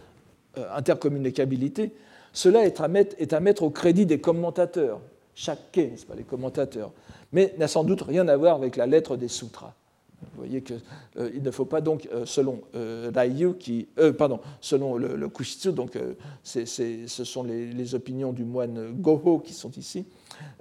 [0.59, 1.93] euh, intercommunicabilité,
[2.33, 5.01] cela est à, mettre, au crédit des commentateurs,
[5.35, 6.93] chaque nest pas, les commentateurs,
[7.33, 9.75] mais n'a sans doute rien à voir avec la lettre des sutras.
[10.23, 10.81] Vous voyez qu'il
[11.19, 13.11] euh, ne faut pas donc, euh, selon euh,
[13.59, 15.99] qui, euh, pardon, selon le, le Kushitsu, donc
[16.45, 20.07] ce sont les, opinions du moine Goho qui sont ici,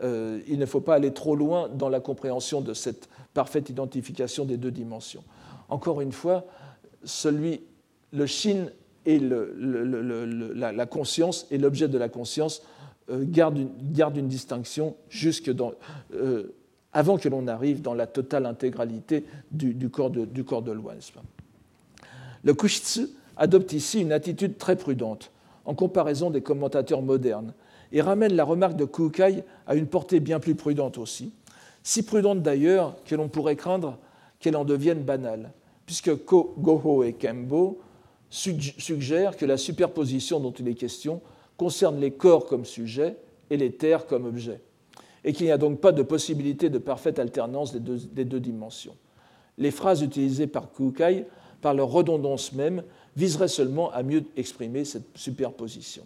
[0.04, 4.58] il ne faut pas aller trop loin dans la compréhension de cette parfaite identification des
[4.58, 5.24] deux dimensions.
[5.70, 6.46] Encore une fois,
[7.04, 7.62] celui,
[8.12, 8.66] le shin
[9.06, 12.62] et la, conscience et l'objet de la conscience
[13.10, 15.74] gardent une, distinction jusque dans
[16.94, 20.76] avant que l'on arrive dans la totale intégralité du, corps de, du corps de
[22.44, 25.32] Le Kushitsu adopte ici une attitude très prudente
[25.66, 27.54] en comparaison des commentateurs modernes
[27.92, 31.34] et ramène la remarque de Kukai à une portée bien plus prudente aussi,
[31.84, 33.98] si prudente d'ailleurs que l'on pourrait craindre
[34.40, 35.52] qu'elle en devienne banale,
[35.86, 37.80] puisque Goho et Kembo
[38.32, 41.22] suggèrent que la superposition dont il est question
[41.58, 43.18] concerne les corps comme sujet
[43.50, 44.62] et les terres comme objet
[45.24, 48.96] et qu'il n'y a donc pas de possibilité de parfaite alternance des deux, dimensions.
[49.58, 51.26] Les phrases utilisées par Kukai,
[51.62, 52.84] par leur redondance même,
[53.16, 56.04] viseraient seulement à mieux exprimer cette superposition.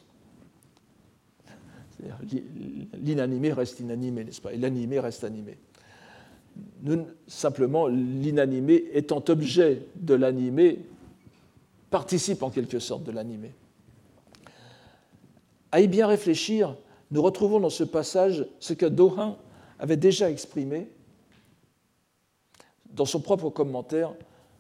[3.01, 4.53] L'inanimé reste inanimé, n'est-ce pas?
[4.53, 5.57] Et l'animé reste animé.
[7.28, 10.80] simplement, l'inanimé étant objet de l'animé,
[11.89, 13.53] participe en quelque sorte de l'animé.
[15.71, 16.75] À y bien réfléchir,
[17.11, 19.38] nous retrouvons dans ce passage ce que Dohan
[19.79, 20.89] avait déjà exprimé
[22.91, 24.13] dans son propre commentaire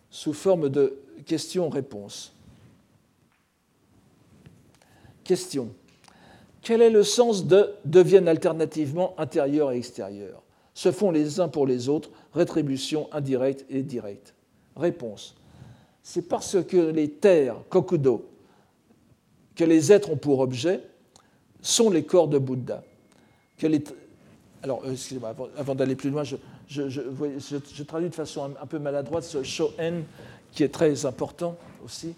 [0.09, 2.33] sous forme de questions-réponses.
[5.23, 5.69] Question.
[6.61, 11.65] Quel est le sens de deviennent alternativement intérieur et extérieur Se font les uns pour
[11.65, 14.33] les autres, rétribution indirecte et directe.
[14.75, 15.35] Réponse.
[16.07, 18.29] C'est parce que les terres, kokudo,
[19.55, 20.83] que les êtres ont pour objet,
[21.63, 22.83] sont les corps de Bouddha.
[24.61, 29.41] Alors, euh, excusez-moi, avant, d'aller plus loin, je, traduis de façon un, peu maladroite ce
[29.41, 30.03] shoen
[30.51, 32.13] qui est très important aussi.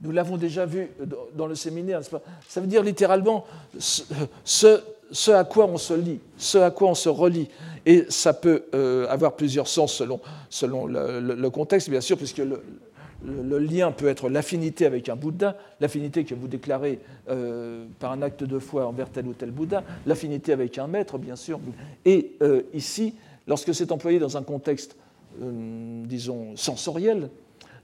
[0.00, 0.88] Nous l'avons déjà vu
[1.34, 2.00] dans le séminaire,
[2.48, 3.44] ça veut dire littéralement
[3.78, 4.04] ce,
[4.42, 4.82] ce
[5.28, 7.48] à quoi on se lit, ce à quoi on se relie.
[7.86, 13.58] Et ça peut euh, avoir plusieurs sens selon, selon le, contexte, bien sûr, puisque le,
[13.58, 18.44] lien peut être l'affinité avec un Bouddha, l'affinité que vous déclarez euh, par un acte
[18.44, 21.60] de foi envers tel ou tel Bouddha, l'affinité avec un maître, bien sûr.
[22.04, 23.14] Et euh, ici,
[23.46, 24.96] lorsque c'est employé dans un contexte,
[25.40, 27.30] disons, sensoriel,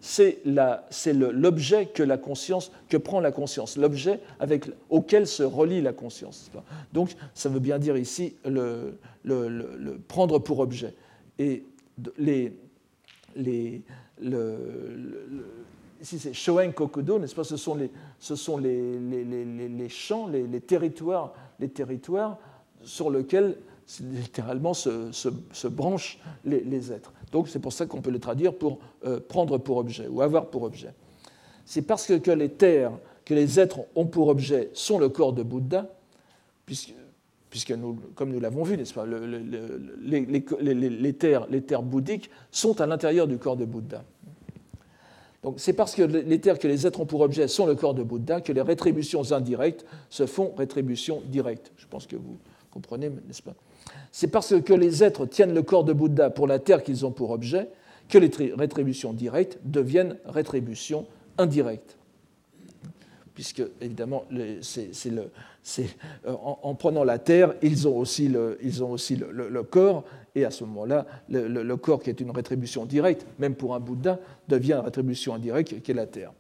[0.05, 4.21] c'est l'objet que la conscience, que prend la conscience, l'objet
[4.91, 6.51] auquel se relie la conscience.
[6.93, 8.99] Donc, ça veut bien dire ici le,
[10.07, 10.95] prendre pour objet.
[11.39, 11.65] Et
[12.19, 12.53] les,
[13.35, 13.83] les,
[16.03, 17.45] ici c'est Shoen Kokudo, n'est-ce pas?
[17.45, 22.37] Ce sont les, ce sont les, les champs, les, territoires, les territoires
[22.83, 23.57] sur lesquels
[24.01, 27.13] littéralement se, se, branchent les, êtres.
[27.33, 30.47] Donc c'est pour ça qu'on peut le traduire pour euh, prendre pour objet ou avoir
[30.47, 30.95] pour objet.
[31.65, 32.93] C'est parce que, les terres
[33.25, 35.89] que les êtres ont pour objet sont le corps de Bouddha,
[36.67, 36.95] puisque,
[38.15, 43.39] comme nous l'avons vu, n'est-ce pas, les, terres, les terres bouddhiques sont à l'intérieur du
[43.39, 44.05] corps de Bouddha.
[45.43, 47.93] Donc c'est parce que les terres que les êtres ont pour objet sont le corps
[47.93, 51.71] de Bouddha que les rétributions indirectes se font rétributions directes.
[51.77, 52.39] Je pense que vous
[52.71, 53.55] comprenez, n'est-ce pas?
[54.13, 57.11] C'est parce que les êtres tiennent le corps de Bouddha pour la terre qu'ils ont
[57.11, 57.69] pour objet
[58.09, 61.07] que les rétributions directes deviennent rétributions
[61.39, 61.97] indirectes.
[63.35, 64.61] Puisque, évidemment, euh,
[66.25, 70.05] en, prenant la terre, ils ont aussi le, ils ont aussi le, corps,
[70.37, 74.21] et à ce moment-là, le, corps qui est une rétribution directe, même pour un Bouddha,
[74.47, 76.33] devient une rétribution indirecte qui est la terre.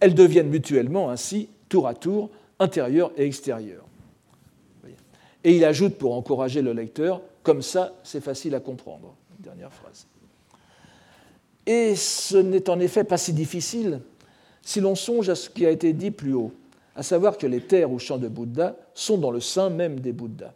[0.00, 2.28] Elles deviennent mutuellement ainsi, tour à tour,
[2.58, 3.86] intérieures et extérieures.
[5.44, 9.14] Et il ajoute pour encourager le lecteur, comme ça, c'est facile à comprendre.
[9.38, 10.06] Dernière phrase.
[11.66, 14.00] Et ce n'est en effet pas si difficile
[14.62, 16.52] si l'on songe à ce qui a été dit plus haut,
[16.96, 20.12] à savoir que les terres ou champs de Bouddha sont dans le sein même des
[20.12, 20.54] Bouddhas.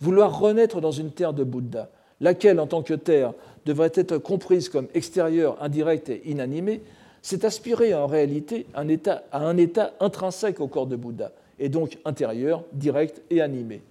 [0.00, 1.88] Vouloir renaître dans une terre de Bouddha,
[2.20, 3.32] laquelle en tant que terre
[3.64, 6.82] devrait être comprise comme extérieure, indirecte et inanimée,
[7.22, 12.64] c'est aspirer en réalité à un état intrinsèque au corps de Bouddha, et donc intérieur,
[12.72, 13.82] direct et animé.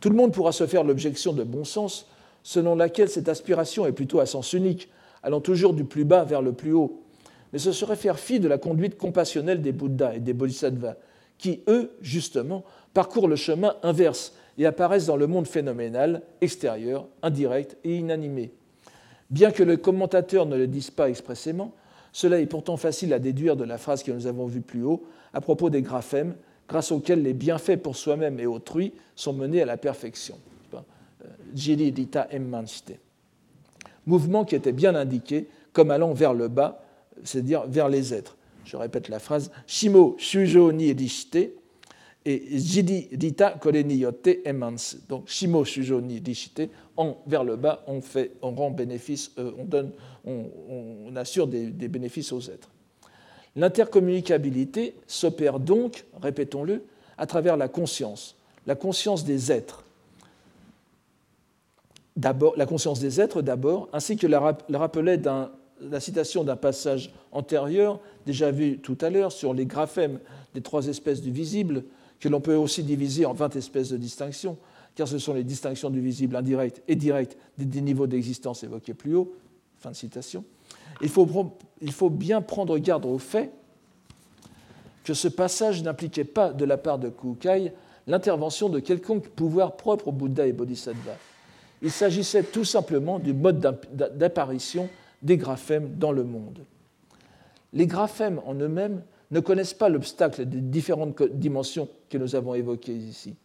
[0.00, 2.06] Tout le monde pourra se faire l'objection de bon sens
[2.42, 4.88] selon laquelle cette aspiration est plutôt à sens unique,
[5.22, 7.02] allant toujours du plus bas vers le plus haut,
[7.52, 10.94] mais ce serait faire fi de la conduite compassionnelle des Bouddhas et des Bodhisattvas,
[11.36, 17.76] qui, eux, justement, parcourent le chemin inverse et apparaissent dans le monde phénoménal, extérieur, indirect
[17.84, 18.52] et inanimé.
[19.30, 21.72] Bien que le commentateur ne le dise pas expressément,
[22.12, 25.04] cela est pourtant facile à déduire de la phrase que nous avons vue plus haut
[25.32, 26.34] à propos des graphèmes,
[26.70, 30.38] grâce auxquels les bienfaits pour soi-même et autrui sont menés à la perfection.
[31.52, 32.28] Jiri Dita.
[34.06, 36.80] Mouvement qui était bien indiqué comme allant vers le bas,
[37.24, 38.36] c'est-à-dire vers les êtres.
[38.64, 40.94] Je répète la phrase Shimo Shujo ni
[42.24, 44.96] et Jidi Dita Kore ni Yotte Emmans.
[45.08, 46.70] Donc Shimo Shujo ni Edishite,
[47.26, 49.90] vers le bas, on, fait, on rend bénéfice, euh, on, donne,
[50.24, 52.70] on, assure des bénéfices aux êtres.
[53.56, 56.84] L'intercommunicabilité s'opère donc, répétons-le,
[57.18, 58.36] à travers la conscience,
[58.66, 59.84] la conscience des êtres.
[62.22, 64.40] La conscience des êtres d'abord, ainsi que la,
[64.72, 65.20] rappelait
[65.80, 70.18] la citation d'un passage antérieur, déjà vu tout à l'heure, sur les graphèmes
[70.54, 71.84] des trois espèces du visible,
[72.18, 74.58] que l'on peut aussi diviser en 20 espèces de distinctions,
[74.94, 79.14] car ce sont les distinctions du visible indirect et direct des niveaux d'existence évoqués plus
[79.14, 79.34] haut.
[79.78, 80.44] Fin de citation.
[81.00, 83.50] Il faut, bien prendre garde au fait
[85.04, 87.72] que ce passage n'impliquait pas de la part de Kukai
[88.06, 91.12] l'intervention de quelconque pouvoir propre au Bouddha et Bodhisattva.
[91.82, 93.60] Il s'agissait tout simplement du mode
[93.92, 94.88] d'apparition
[95.22, 96.64] des graphèmes dans le monde.
[97.72, 102.96] Les graphèmes en eux-mêmes ne connaissent pas l'obstacle des différentes dimensions que nous avons évoquées
[102.96, 103.36] ici.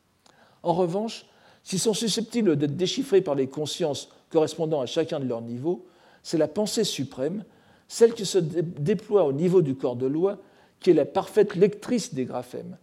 [0.63, 1.25] En revanche,
[1.63, 5.85] s'ils sont susceptibles d'être déchiffrés par les consciences correspondant à chacun de leurs niveaux,
[6.25, 7.43] c'est la pensée suprême,
[7.87, 10.39] celle qui se déploie au niveau du corps de loi,
[10.79, 12.77] qui est la parfaite lectrice des graphèmes,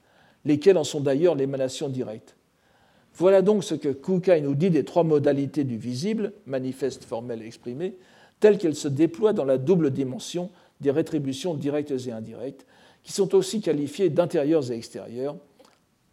[0.44, 2.36] lesquels en sont d'ailleurs l'émanation directe.
[3.16, 7.96] Voilà donc ce que Kukai nous dit des trois modalités du visible, manifeste, formel exprimé,
[8.38, 10.48] telles qu'elles se déploient dans la double dimension
[10.80, 12.64] des rétributions directes et indirectes,
[13.02, 15.36] qui sont aussi qualifiées d'intérieures et extérieures,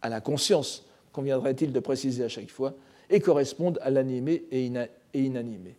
[0.02, 2.74] à la conscience, conviendrait-il de préciser à chaque fois,
[3.08, 4.68] et correspondent à l'animé et
[5.14, 5.76] inanimé.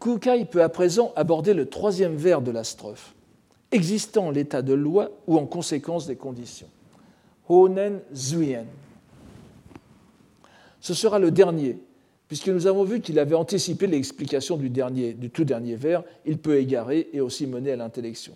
[0.00, 3.14] Kukai peut à présent aborder le troisième vers de la strophe,
[3.70, 6.68] existant l'état de loi ou en conséquence des conditions.
[7.48, 8.64] Honen Zuyen.
[10.80, 11.78] Ce sera le dernier,
[12.28, 14.70] puisque nous avons vu qu'il avait anticipé l'explication du,
[15.30, 18.32] tout dernier vers, il peut égarer et aussi mener à l'intellection.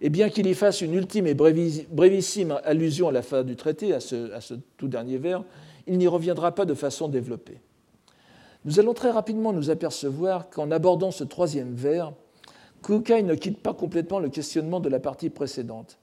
[0.00, 3.92] Et bien qu'il y fasse une ultime et brévissime allusion à la fin du traité,
[3.92, 5.44] à ce tout dernier vers,
[5.86, 7.60] il n'y reviendra pas de façon développée.
[8.64, 12.12] Nous allons très rapidement nous apercevoir qu'en abordant ce troisième vers,
[12.82, 15.98] Kukai ne quitte pas complètement le questionnement de la partie précédente.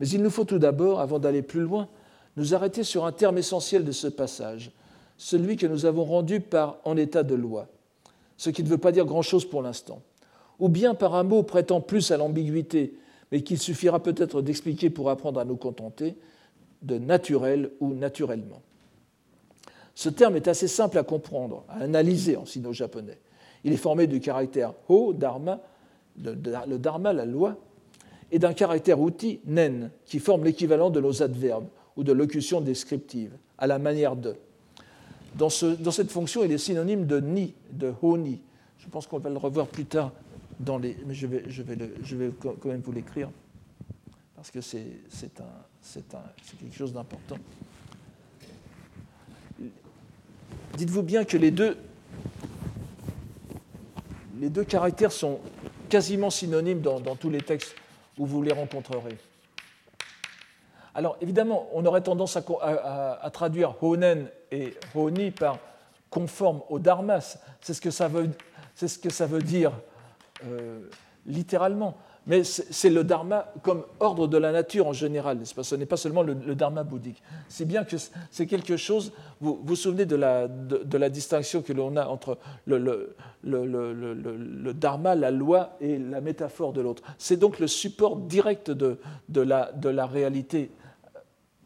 [0.00, 1.88] Mais il nous faut tout d'abord, avant d'aller plus loin,
[2.36, 4.72] nous arrêter sur un terme essentiel de ce passage,
[5.16, 7.68] celui que nous avons rendu par en état de loi,
[8.36, 10.02] ce qui ne veut pas dire grand-chose pour l'instant,
[10.58, 12.94] ou bien par un mot prêtant plus à l'ambiguïté,
[13.30, 16.16] mais qu'il suffira peut-être d'expliquer pour apprendre à nous contenter,
[16.82, 18.62] de naturel ou naturellement.
[20.00, 23.18] Ce terme est assez simple à comprendre, à analyser en sino-japonais.
[23.64, 25.60] Il est formé du caractère ho, dharma,
[26.24, 27.58] le dharma, la loi,
[28.32, 31.66] et d'un caractère outil, nen, qui forme l'équivalent de nos adverbes
[31.98, 34.36] ou de locution descriptive, à la manière de.
[35.34, 38.40] Dans, cette fonction, il est synonyme de ni, de honi.
[38.78, 40.12] Je pense qu'on va le revoir plus tard
[40.60, 40.96] dans les.
[41.04, 43.28] Mais je vais, je vais, je vais quand même vous l'écrire,
[44.34, 44.86] parce que c'est
[46.58, 47.36] quelque chose d'important.
[50.76, 51.76] Dites-vous bien que les deux,
[54.64, 55.40] caractères sont
[55.88, 57.74] quasiment synonymes dans tous les textes
[58.18, 59.18] où vous les rencontrerez.
[60.94, 65.58] Alors évidemment, on aurait tendance à, traduire honen et honi par
[66.10, 67.38] conforme au dharmas.
[67.60, 68.30] C'est ce que ça veut,
[68.74, 69.72] ce que ça veut dire
[70.44, 70.80] euh,
[71.26, 71.96] littéralement
[72.26, 76.22] mais c'est le dharma comme ordre de la nature en général, ce n'est pas seulement
[76.22, 77.22] le, dharma bouddhique.
[77.48, 77.96] C'est bien que
[78.30, 80.48] c'est quelque chose, vous vous souvenez de la,
[81.08, 83.14] distinction que l'on a entre le,
[84.74, 87.02] dharma, la loi et la métaphore de l'autre.
[87.18, 88.98] C'est donc le support direct de
[89.40, 90.70] la réalité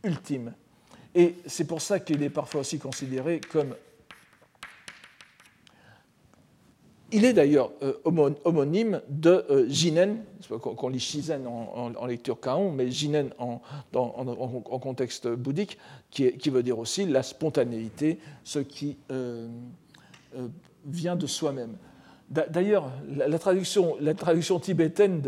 [0.04, 0.52] ultime.
[1.14, 3.74] Et c'est pour ça qu'il est parfois aussi considéré comme
[7.12, 12.90] Il est d'ailleurs euh, homonyme de euh, Jinen, qu'on lit Shizen en, lecture Kaon, mais
[12.90, 13.60] Jinen en,
[14.78, 15.78] contexte bouddhique,
[16.10, 19.48] qui, veut dire aussi la spontanéité, ce qui euh,
[20.86, 21.76] vient de soi-même.
[22.30, 23.96] D'ailleurs, la, traduction,
[24.60, 25.20] tibétaine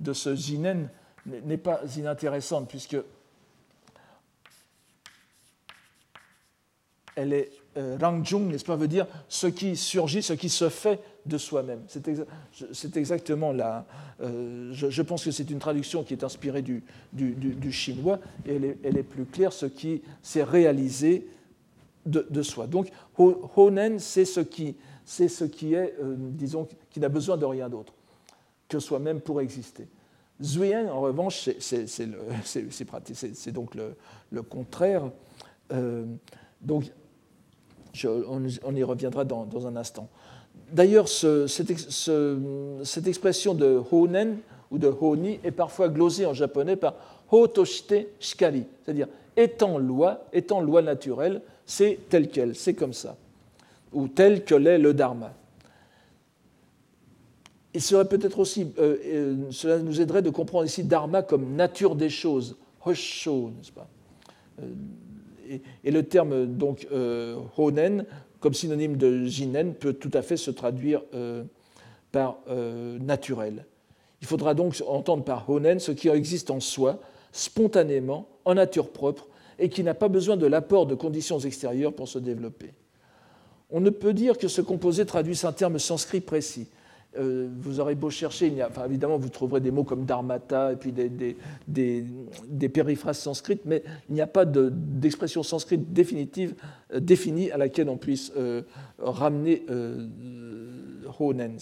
[0.00, 0.88] de, ce Jinen
[1.26, 2.96] n'est pas inintéressante, puisque
[7.18, 11.00] elle est euh, rangjung, n'est-ce pas, veut dire ce qui surgit, ce qui se fait
[11.28, 11.82] de soi-même.
[12.72, 13.86] C'est exactement là.
[14.20, 16.82] Euh, je, pense que c'est une traduction qui est inspirée du,
[17.70, 21.28] chinois et elle est, plus claire, ce qui s'est réalisé
[22.06, 22.66] de, soi.
[22.66, 27.44] Donc, honen, c'est ce qui, c'est ce qui est, euh, disons, qui n'a besoin de
[27.44, 27.92] rien d'autre
[28.68, 29.86] que soi-même pour exister.
[30.42, 33.96] Zuyen, en revanche, c'est donc le,
[34.30, 35.10] le contraire.
[36.60, 36.84] donc,
[38.04, 40.08] on, y reviendra dans, un instant.
[40.72, 41.70] D'ailleurs, cette,
[43.06, 44.38] expression de honen
[44.70, 46.94] ou de honi est parfois glosée en japonais par
[47.30, 53.16] hotoshite shikari, c'est-à-dire étant loi, étant loi naturelle, c'est tel quel, c'est comme ça,
[53.92, 55.32] ou tel que l'est le dharma.
[57.74, 61.94] Il serait peut-être aussi, euh, euh, cela nous aiderait de comprendre ici dharma comme nature
[61.94, 63.88] des choses, hosho, n'est-ce pas?
[64.60, 64.64] Euh,
[65.84, 66.86] et, le terme donc
[67.56, 68.04] honen,
[68.40, 71.44] comme synonyme de jinen, peut tout à fait se traduire euh,
[72.12, 73.66] par euh, naturel.
[74.20, 77.00] Il faudra donc entendre par honen ce qui existe en soi,
[77.32, 79.28] spontanément, en nature propre,
[79.58, 82.72] et qui n'a pas besoin de l'apport de conditions extérieures pour se développer.
[83.70, 86.68] On ne peut dire que ce composé traduise un terme sanskrit précis.
[87.16, 88.52] Euh, vous aurez beau chercher,
[88.84, 94.20] évidemment, vous trouverez des mots comme dharmata et puis des, périphrases sanskrites, mais il n'y
[94.20, 96.54] a pas d'expression sanscrite définitive
[96.92, 98.62] euh, définie à laquelle on puisse euh,
[98.98, 99.64] ramener
[101.18, 101.56] Honen.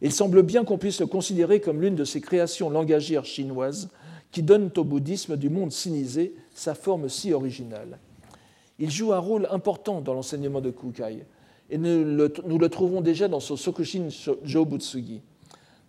[0.00, 3.90] Il semble bien qu'on puisse le considérer comme l'une de ces créations langagières chinoises
[4.32, 7.98] qui donnent au bouddhisme du monde sinisé sa forme si originale.
[8.78, 11.26] Il joue un rôle important dans l'enseignement de Kukai
[11.70, 12.04] et nous
[12.58, 14.08] le, trouvons déjà dans son Sokushin
[14.42, 15.22] Jobutsugi.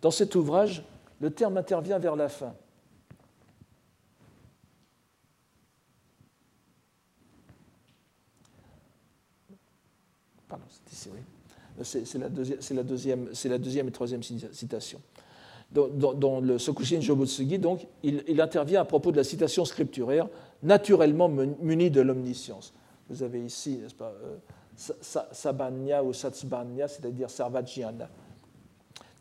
[0.02, 0.84] Dans cet ouvrage,
[1.20, 2.54] le terme intervient vers la fin.
[10.48, 11.20] Pardon, c'est ici, oui.
[11.84, 12.30] C'est la,
[12.84, 15.02] deuxième et troisième citation.
[15.72, 20.28] Dans, le Sokushin Jobutsugi, donc, il, il, intervient à propos de la citation scripturaire,
[20.62, 22.74] naturellement munie de l'omniscience.
[23.10, 24.38] Vous avez ici, n'est-ce pas, euh,
[24.76, 28.10] Sabanya ou Satsbanya, c'est-à-dire Sarvajyana,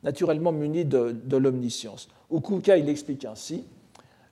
[0.02, 2.08] naturellement muni de, l'omniscience.
[2.30, 3.64] Ukuka, il explique ainsi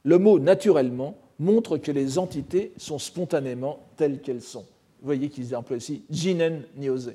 [0.04, 4.64] le mot naturellement montre que les entités sont spontanément telles qu'elles sont.
[5.00, 7.12] Vous voyez qu'ils emploient ici jinen niose,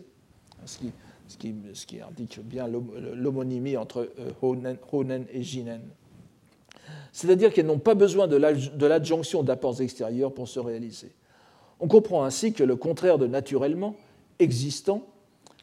[0.66, 0.92] ce qui,
[1.28, 4.32] ce qui, ce qui indique bien l'homonymie entre euh,
[4.92, 5.82] honen, et jinen.
[7.12, 11.12] C'est-à-dire qu'elles n'ont pas besoin de l'adjonction d'apports extérieurs pour se réaliser.
[11.84, 13.94] On comprend ainsi que le contraire de naturellement
[14.40, 15.06] existant,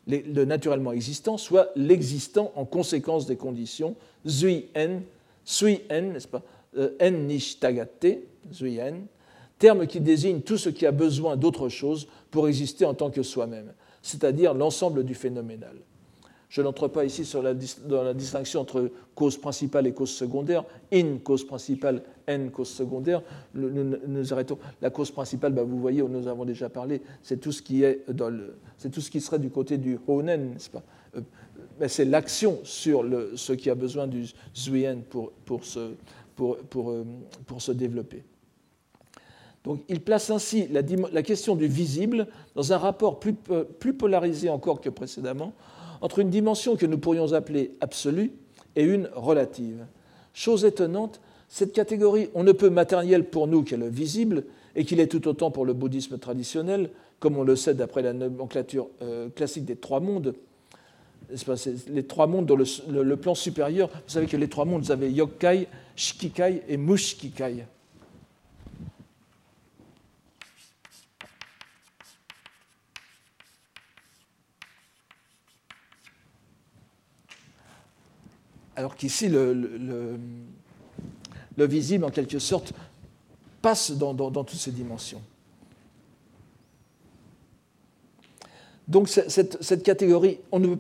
[0.07, 3.97] le naturellement existant, soit l'existant en conséquence des conditions,
[4.29, 5.01] zui en,
[5.47, 6.43] sui n'est-ce pas,
[6.77, 8.19] euh, en nishtagate,
[8.53, 8.99] zui en,
[9.59, 13.23] terme qui désigne tout ce qui a besoin d'autre chose pour exister en tant que
[13.23, 15.77] soi-même, c'est-à-dire l'ensemble du phénoménal.
[16.51, 17.23] Je n'entre pas ici
[17.87, 23.23] dans la distinction entre cause principale et cause secondaire, in cause principale, en cause secondaire.
[23.55, 24.59] Nous, arrêtons.
[24.83, 28.05] La cause principale, bah, vous voyez, nous avons déjà parlé, c'est tout ce qui est
[28.11, 30.83] dans le, c'est tout ce qui serait du côté du honen, n'est-ce pas?
[31.17, 31.21] Euh,
[31.87, 33.05] C'est l'action sur
[33.37, 35.33] ce qui a besoin du zuyen pour,
[35.77, 37.05] euh,
[37.47, 38.25] pour se développer.
[39.63, 44.49] Donc, il place ainsi la, question du visible dans un rapport plus, euh, plus polarisé
[44.49, 45.53] encore que précédemment,
[46.01, 48.33] entre une dimension que nous pourrions appeler absolue
[48.77, 49.87] et une relative.
[50.33, 54.45] Chose étonnante, cette catégorie on ne peut matérielle pour nous qu'elle est visible,
[54.77, 58.13] et qu'il est tout autant pour le bouddhisme traditionnel, comme on le sait d'après la
[58.13, 60.35] nomenclature euh, classique des trois mondes.
[61.89, 65.13] Les trois mondes dans le, plan supérieur, vous savez que les trois mondes, vous avez
[65.13, 67.67] Yokai, Shikikai et Mushkikai.
[78.77, 80.19] Alors qu'ici, le,
[81.59, 82.73] visible, en quelque sorte,
[83.63, 85.21] passe dans, toutes ces dimensions.
[88.89, 90.75] Donc cette, catégorie, on ne,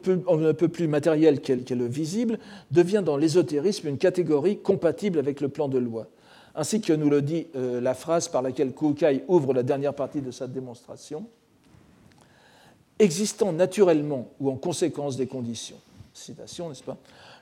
[0.52, 2.38] peut, plus matérielle qu'est le visible,
[2.70, 6.08] devient dans l'ésotérisme une catégorie compatible avec le plan de loi,
[6.56, 10.22] ainsi que nous le dit euh, la phrase par laquelle Kukai ouvre la dernière partie
[10.22, 11.26] de sa démonstration,
[12.98, 15.78] existant naturellement ou en conséquence des conditions.
[16.12, 16.98] Citation, n'est-ce pas?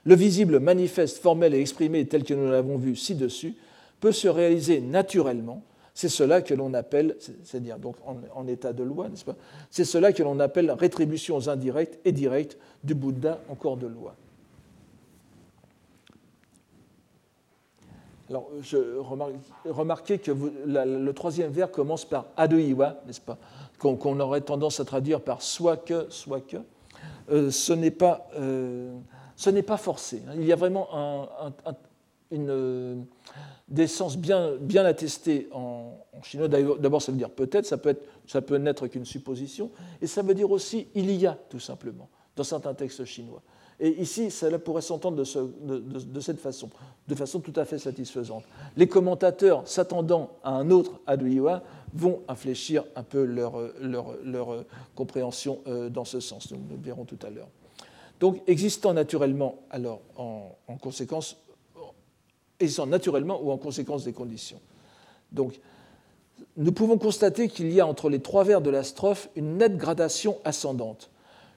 [0.09, 3.55] Le visible manifeste, formel et exprimé tel que nous l'avons vu ci-dessus
[4.01, 5.63] peut se réaliser naturellement.
[5.93, 7.97] C'est cela que l'on appelle, c'est-à-dire donc
[8.35, 9.37] en, état de loi, n'est-ce pas?
[9.71, 14.15] C'est cela que l'on appelle rétributions indirectes et directes du Bouddha en corps de loi.
[18.31, 18.49] Alors,
[19.67, 20.33] remarquez que
[20.67, 23.37] le troisième vers commence par aduiwa, n'est-ce pas?
[23.79, 26.57] Qu'on aurait tendance à traduire par soit que, soit que,
[27.31, 28.97] euh, ce n'est pas, euh,
[29.67, 30.23] pas, forcé.
[30.35, 30.89] Il y a vraiment
[32.31, 33.07] une,
[33.69, 36.49] des sens bien, bien attestés en, chinois.
[36.49, 39.71] D'abord, ça veut dire peut-être, ça peut, n'être qu'une supposition,
[40.01, 43.43] et ça veut dire aussi il y a, tout simplement, dans certains textes chinois.
[43.81, 46.69] Et ici, cela pourrait s'entendre de, cette façon,
[47.07, 48.43] de façon tout à fait satisfaisante.
[48.77, 51.63] Les commentateurs, s'attendant à un autre Aduyua,
[51.95, 54.65] vont infléchir un peu leur,
[54.97, 56.51] compréhension euh, dans ce sens.
[56.51, 57.49] Nous, le verrons tout à l'heure.
[58.21, 61.37] Donc, existant naturellement, alors en, en, conséquence,
[62.61, 64.61] existant naturellement ou en conséquence des conditions.
[65.33, 65.61] Donc,
[66.57, 69.77] nous pouvons constater qu'il y a entre les trois vers de la strophe une nette
[69.77, 71.11] gradation ascendante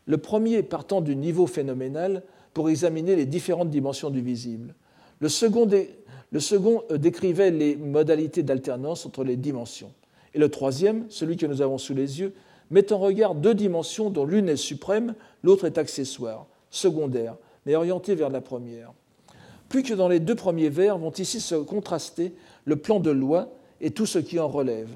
[0.06, 4.76] le premier partant du niveau phénoménal pour examiner les différentes dimensions du visible.
[5.20, 9.92] Le second, euh, décrivait les modalités d'alternance entre les dimensions.
[10.34, 12.34] Et le troisième, celui que nous avons sous les yeux,
[12.72, 18.16] met en regard deux dimensions dont l'une est suprême, l'autre est accessoire, secondaire, mais orientée
[18.16, 18.94] vers la première.
[19.70, 22.34] Plus que dans les deux premiers vers vont ici se contraster
[22.66, 24.90] le plan de loi et tout ce qui en relève,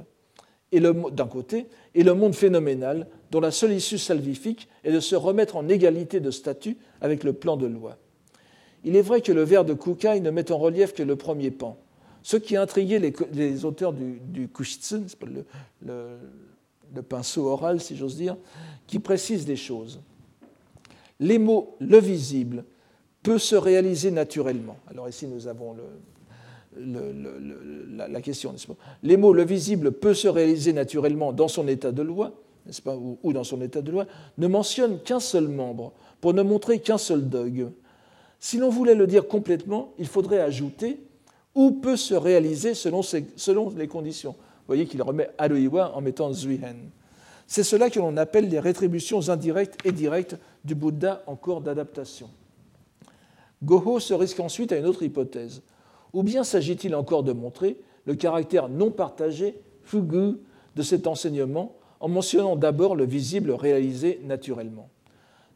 [0.73, 5.55] d'un côté, et le monde phénoménal, dont la seule issue salvifique est de se remettre
[5.55, 7.97] en égalité de statut avec le plan de loi.
[8.83, 11.51] Il est vrai que le vers de Kukai ne met en relief que le premier
[11.51, 11.77] pan.
[12.21, 12.99] Ce qui a intrigué
[13.31, 15.05] les, auteurs du, du Kushitsun,
[15.85, 18.35] le, pinceau oral, si j'ose dire,
[18.87, 20.01] qui précise des choses.
[21.19, 22.65] Les mots le visible
[23.23, 24.77] peut se réaliser naturellement.
[24.89, 25.75] Alors ici, nous avons
[26.77, 28.75] la, question, n'est-ce pas?
[29.01, 32.33] Les mots le visible peut se réaliser naturellement dans son état de loi,
[32.65, 34.05] n'est-ce pas, ou, dans son état de loi,
[34.37, 37.71] ne mentionne qu'un seul membre pour ne montrer qu'un seul dogme.
[38.39, 40.99] Si l'on voulait le dire complètement, il faudrait ajouter
[41.55, 44.31] ou peut se réaliser selon, selon les conditions.
[44.31, 46.89] Vous voyez qu'il remet Aloiwa en mettant Zuihen.
[47.47, 52.29] C'est cela que l'on appelle les rétributions indirectes et directes du Bouddha en cours d'adaptation.
[53.63, 55.61] Goho se risque ensuite à une autre hypothèse.
[56.13, 60.37] Ou bien s'agit-il encore de montrer le caractère non partagé, fugu,
[60.75, 64.89] de cet enseignement en mentionnant d'abord le visible réalisé naturellement?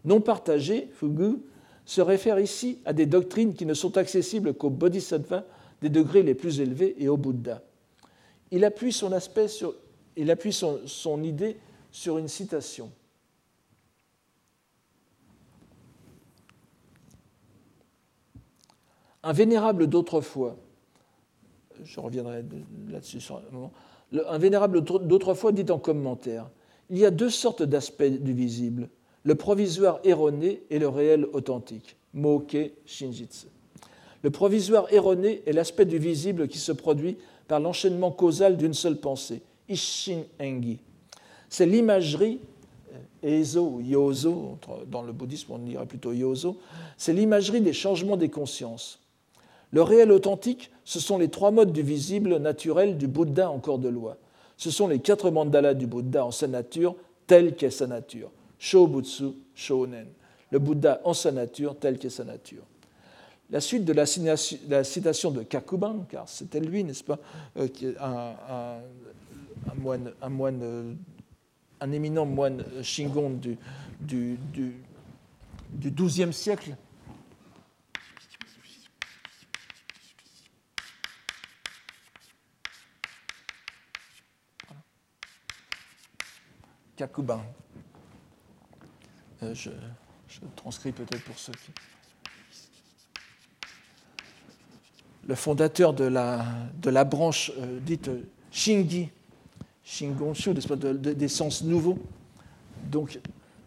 [0.05, 1.37] Non partagé, fugu,
[1.85, 5.43] se réfère ici à des doctrines qui ne sont accessibles qu'aux bodhisattvas
[5.81, 7.61] des degrés les plus élevés et au Bouddha.
[8.51, 9.73] Il appuie son, aspect sur,
[10.15, 11.57] il appuie son idée
[11.91, 12.91] sur une citation.
[19.23, 20.57] Un vénérable d'autrefois,
[21.83, 22.43] je reviendrai
[22.87, 23.71] là-dessus sur un moment,
[24.13, 26.49] un vénérable d'autrefois dit en commentaire
[26.89, 28.89] Il y a deux sortes d'aspects du visible,
[29.23, 31.97] le provisoire erroné et le réel authentique.
[32.13, 33.47] Moke Shinjitsu.
[34.23, 37.17] Le provisoire erroné est l'aspect du visible qui se produit
[37.47, 40.79] par l'enchaînement causal d'une seule pensée, Ishin Engi.
[41.49, 42.39] C'est l'imagerie,
[43.23, 46.57] Eizo ou Yozo, dans le bouddhisme on dirait plutôt Yozo,
[46.97, 48.99] c'est l'imagerie des changements des consciences.
[49.71, 53.77] Le réel authentique, ce sont les trois modes du visible naturel du Bouddha en corps
[53.77, 54.17] de loi.
[54.57, 56.95] Ce sont les quatre mandalas du Bouddha en sa nature,
[57.27, 58.31] telle qu'est sa nature.
[58.57, 60.07] Shobutsu, Shonen.
[60.51, 62.63] Le Bouddha en sa nature, telle qu'est sa nature.
[63.51, 64.05] La suite de la,
[64.83, 67.17] citation de Kakuban, car c'était lui, n'est-ce pas,
[67.57, 67.67] euh,
[67.99, 70.93] un, moine, un, moine, euh,
[71.81, 73.57] un éminent moine Shingon du,
[73.99, 76.75] du, du, XIIe siècle,
[86.95, 87.41] Kakuban.
[89.41, 89.69] Euh, je,
[90.57, 91.71] transcris peut-être pour ceux qui.
[95.25, 96.45] Le fondateur de la,
[96.81, 98.09] de la branche euh, dite
[98.51, 99.11] Shingi,
[99.89, 101.97] Shingonshu, des sens nouveaux.
[102.91, 103.19] Donc,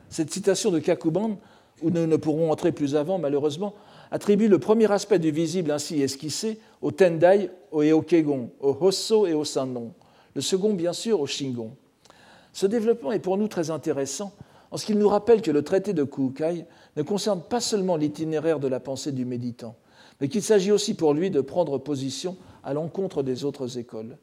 [0.09, 1.39] cette citation de Kakuban,
[1.83, 3.75] où nous ne pourrons entrer plus avant, malheureusement,
[4.13, 7.51] attribue le premier aspect du visible ainsi esquissé au Tendai
[7.81, 9.93] et au Kegon, au Hosso et au Sannon.
[10.35, 11.73] Le second, bien sûr, au Shingon.
[12.53, 14.33] Ce développement est pour nous très intéressant
[14.71, 16.67] en ce qu'il nous rappelle que le traité de Kukai
[16.97, 19.75] ne concerne pas seulement l'itinéraire de la pensée du méditant,
[20.21, 24.17] mais qu'il s'agit aussi pour lui de prendre position à l'encontre des autres écoles.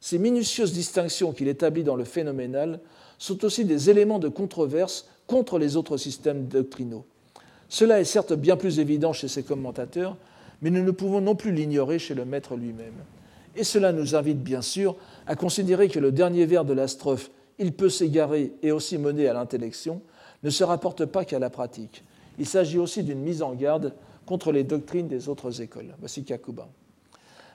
[0.00, 2.80] Ces minutieuses distinctions qu'il établit dans le phénoménal
[3.18, 7.04] sont aussi des éléments de controverse contre les autres systèmes doctrinaux.
[7.68, 10.16] Cela est certes bien plus évident chez ses commentateurs,
[10.62, 12.94] mais nous ne pouvons non plus l'ignorer chez le maître lui-même.
[13.56, 14.96] Et cela nous invite bien sûr
[15.26, 19.28] à considérer que le dernier vers de la strophe il peut s'égarer et aussi mener
[19.28, 20.00] à l'intellection,
[20.42, 22.04] ne se rapporte pas qu'à la pratique.
[22.38, 23.94] Il s'agit aussi d'une mise en garde
[24.26, 25.94] contre les doctrines des autres écoles.
[25.98, 26.68] Voici Kakuba.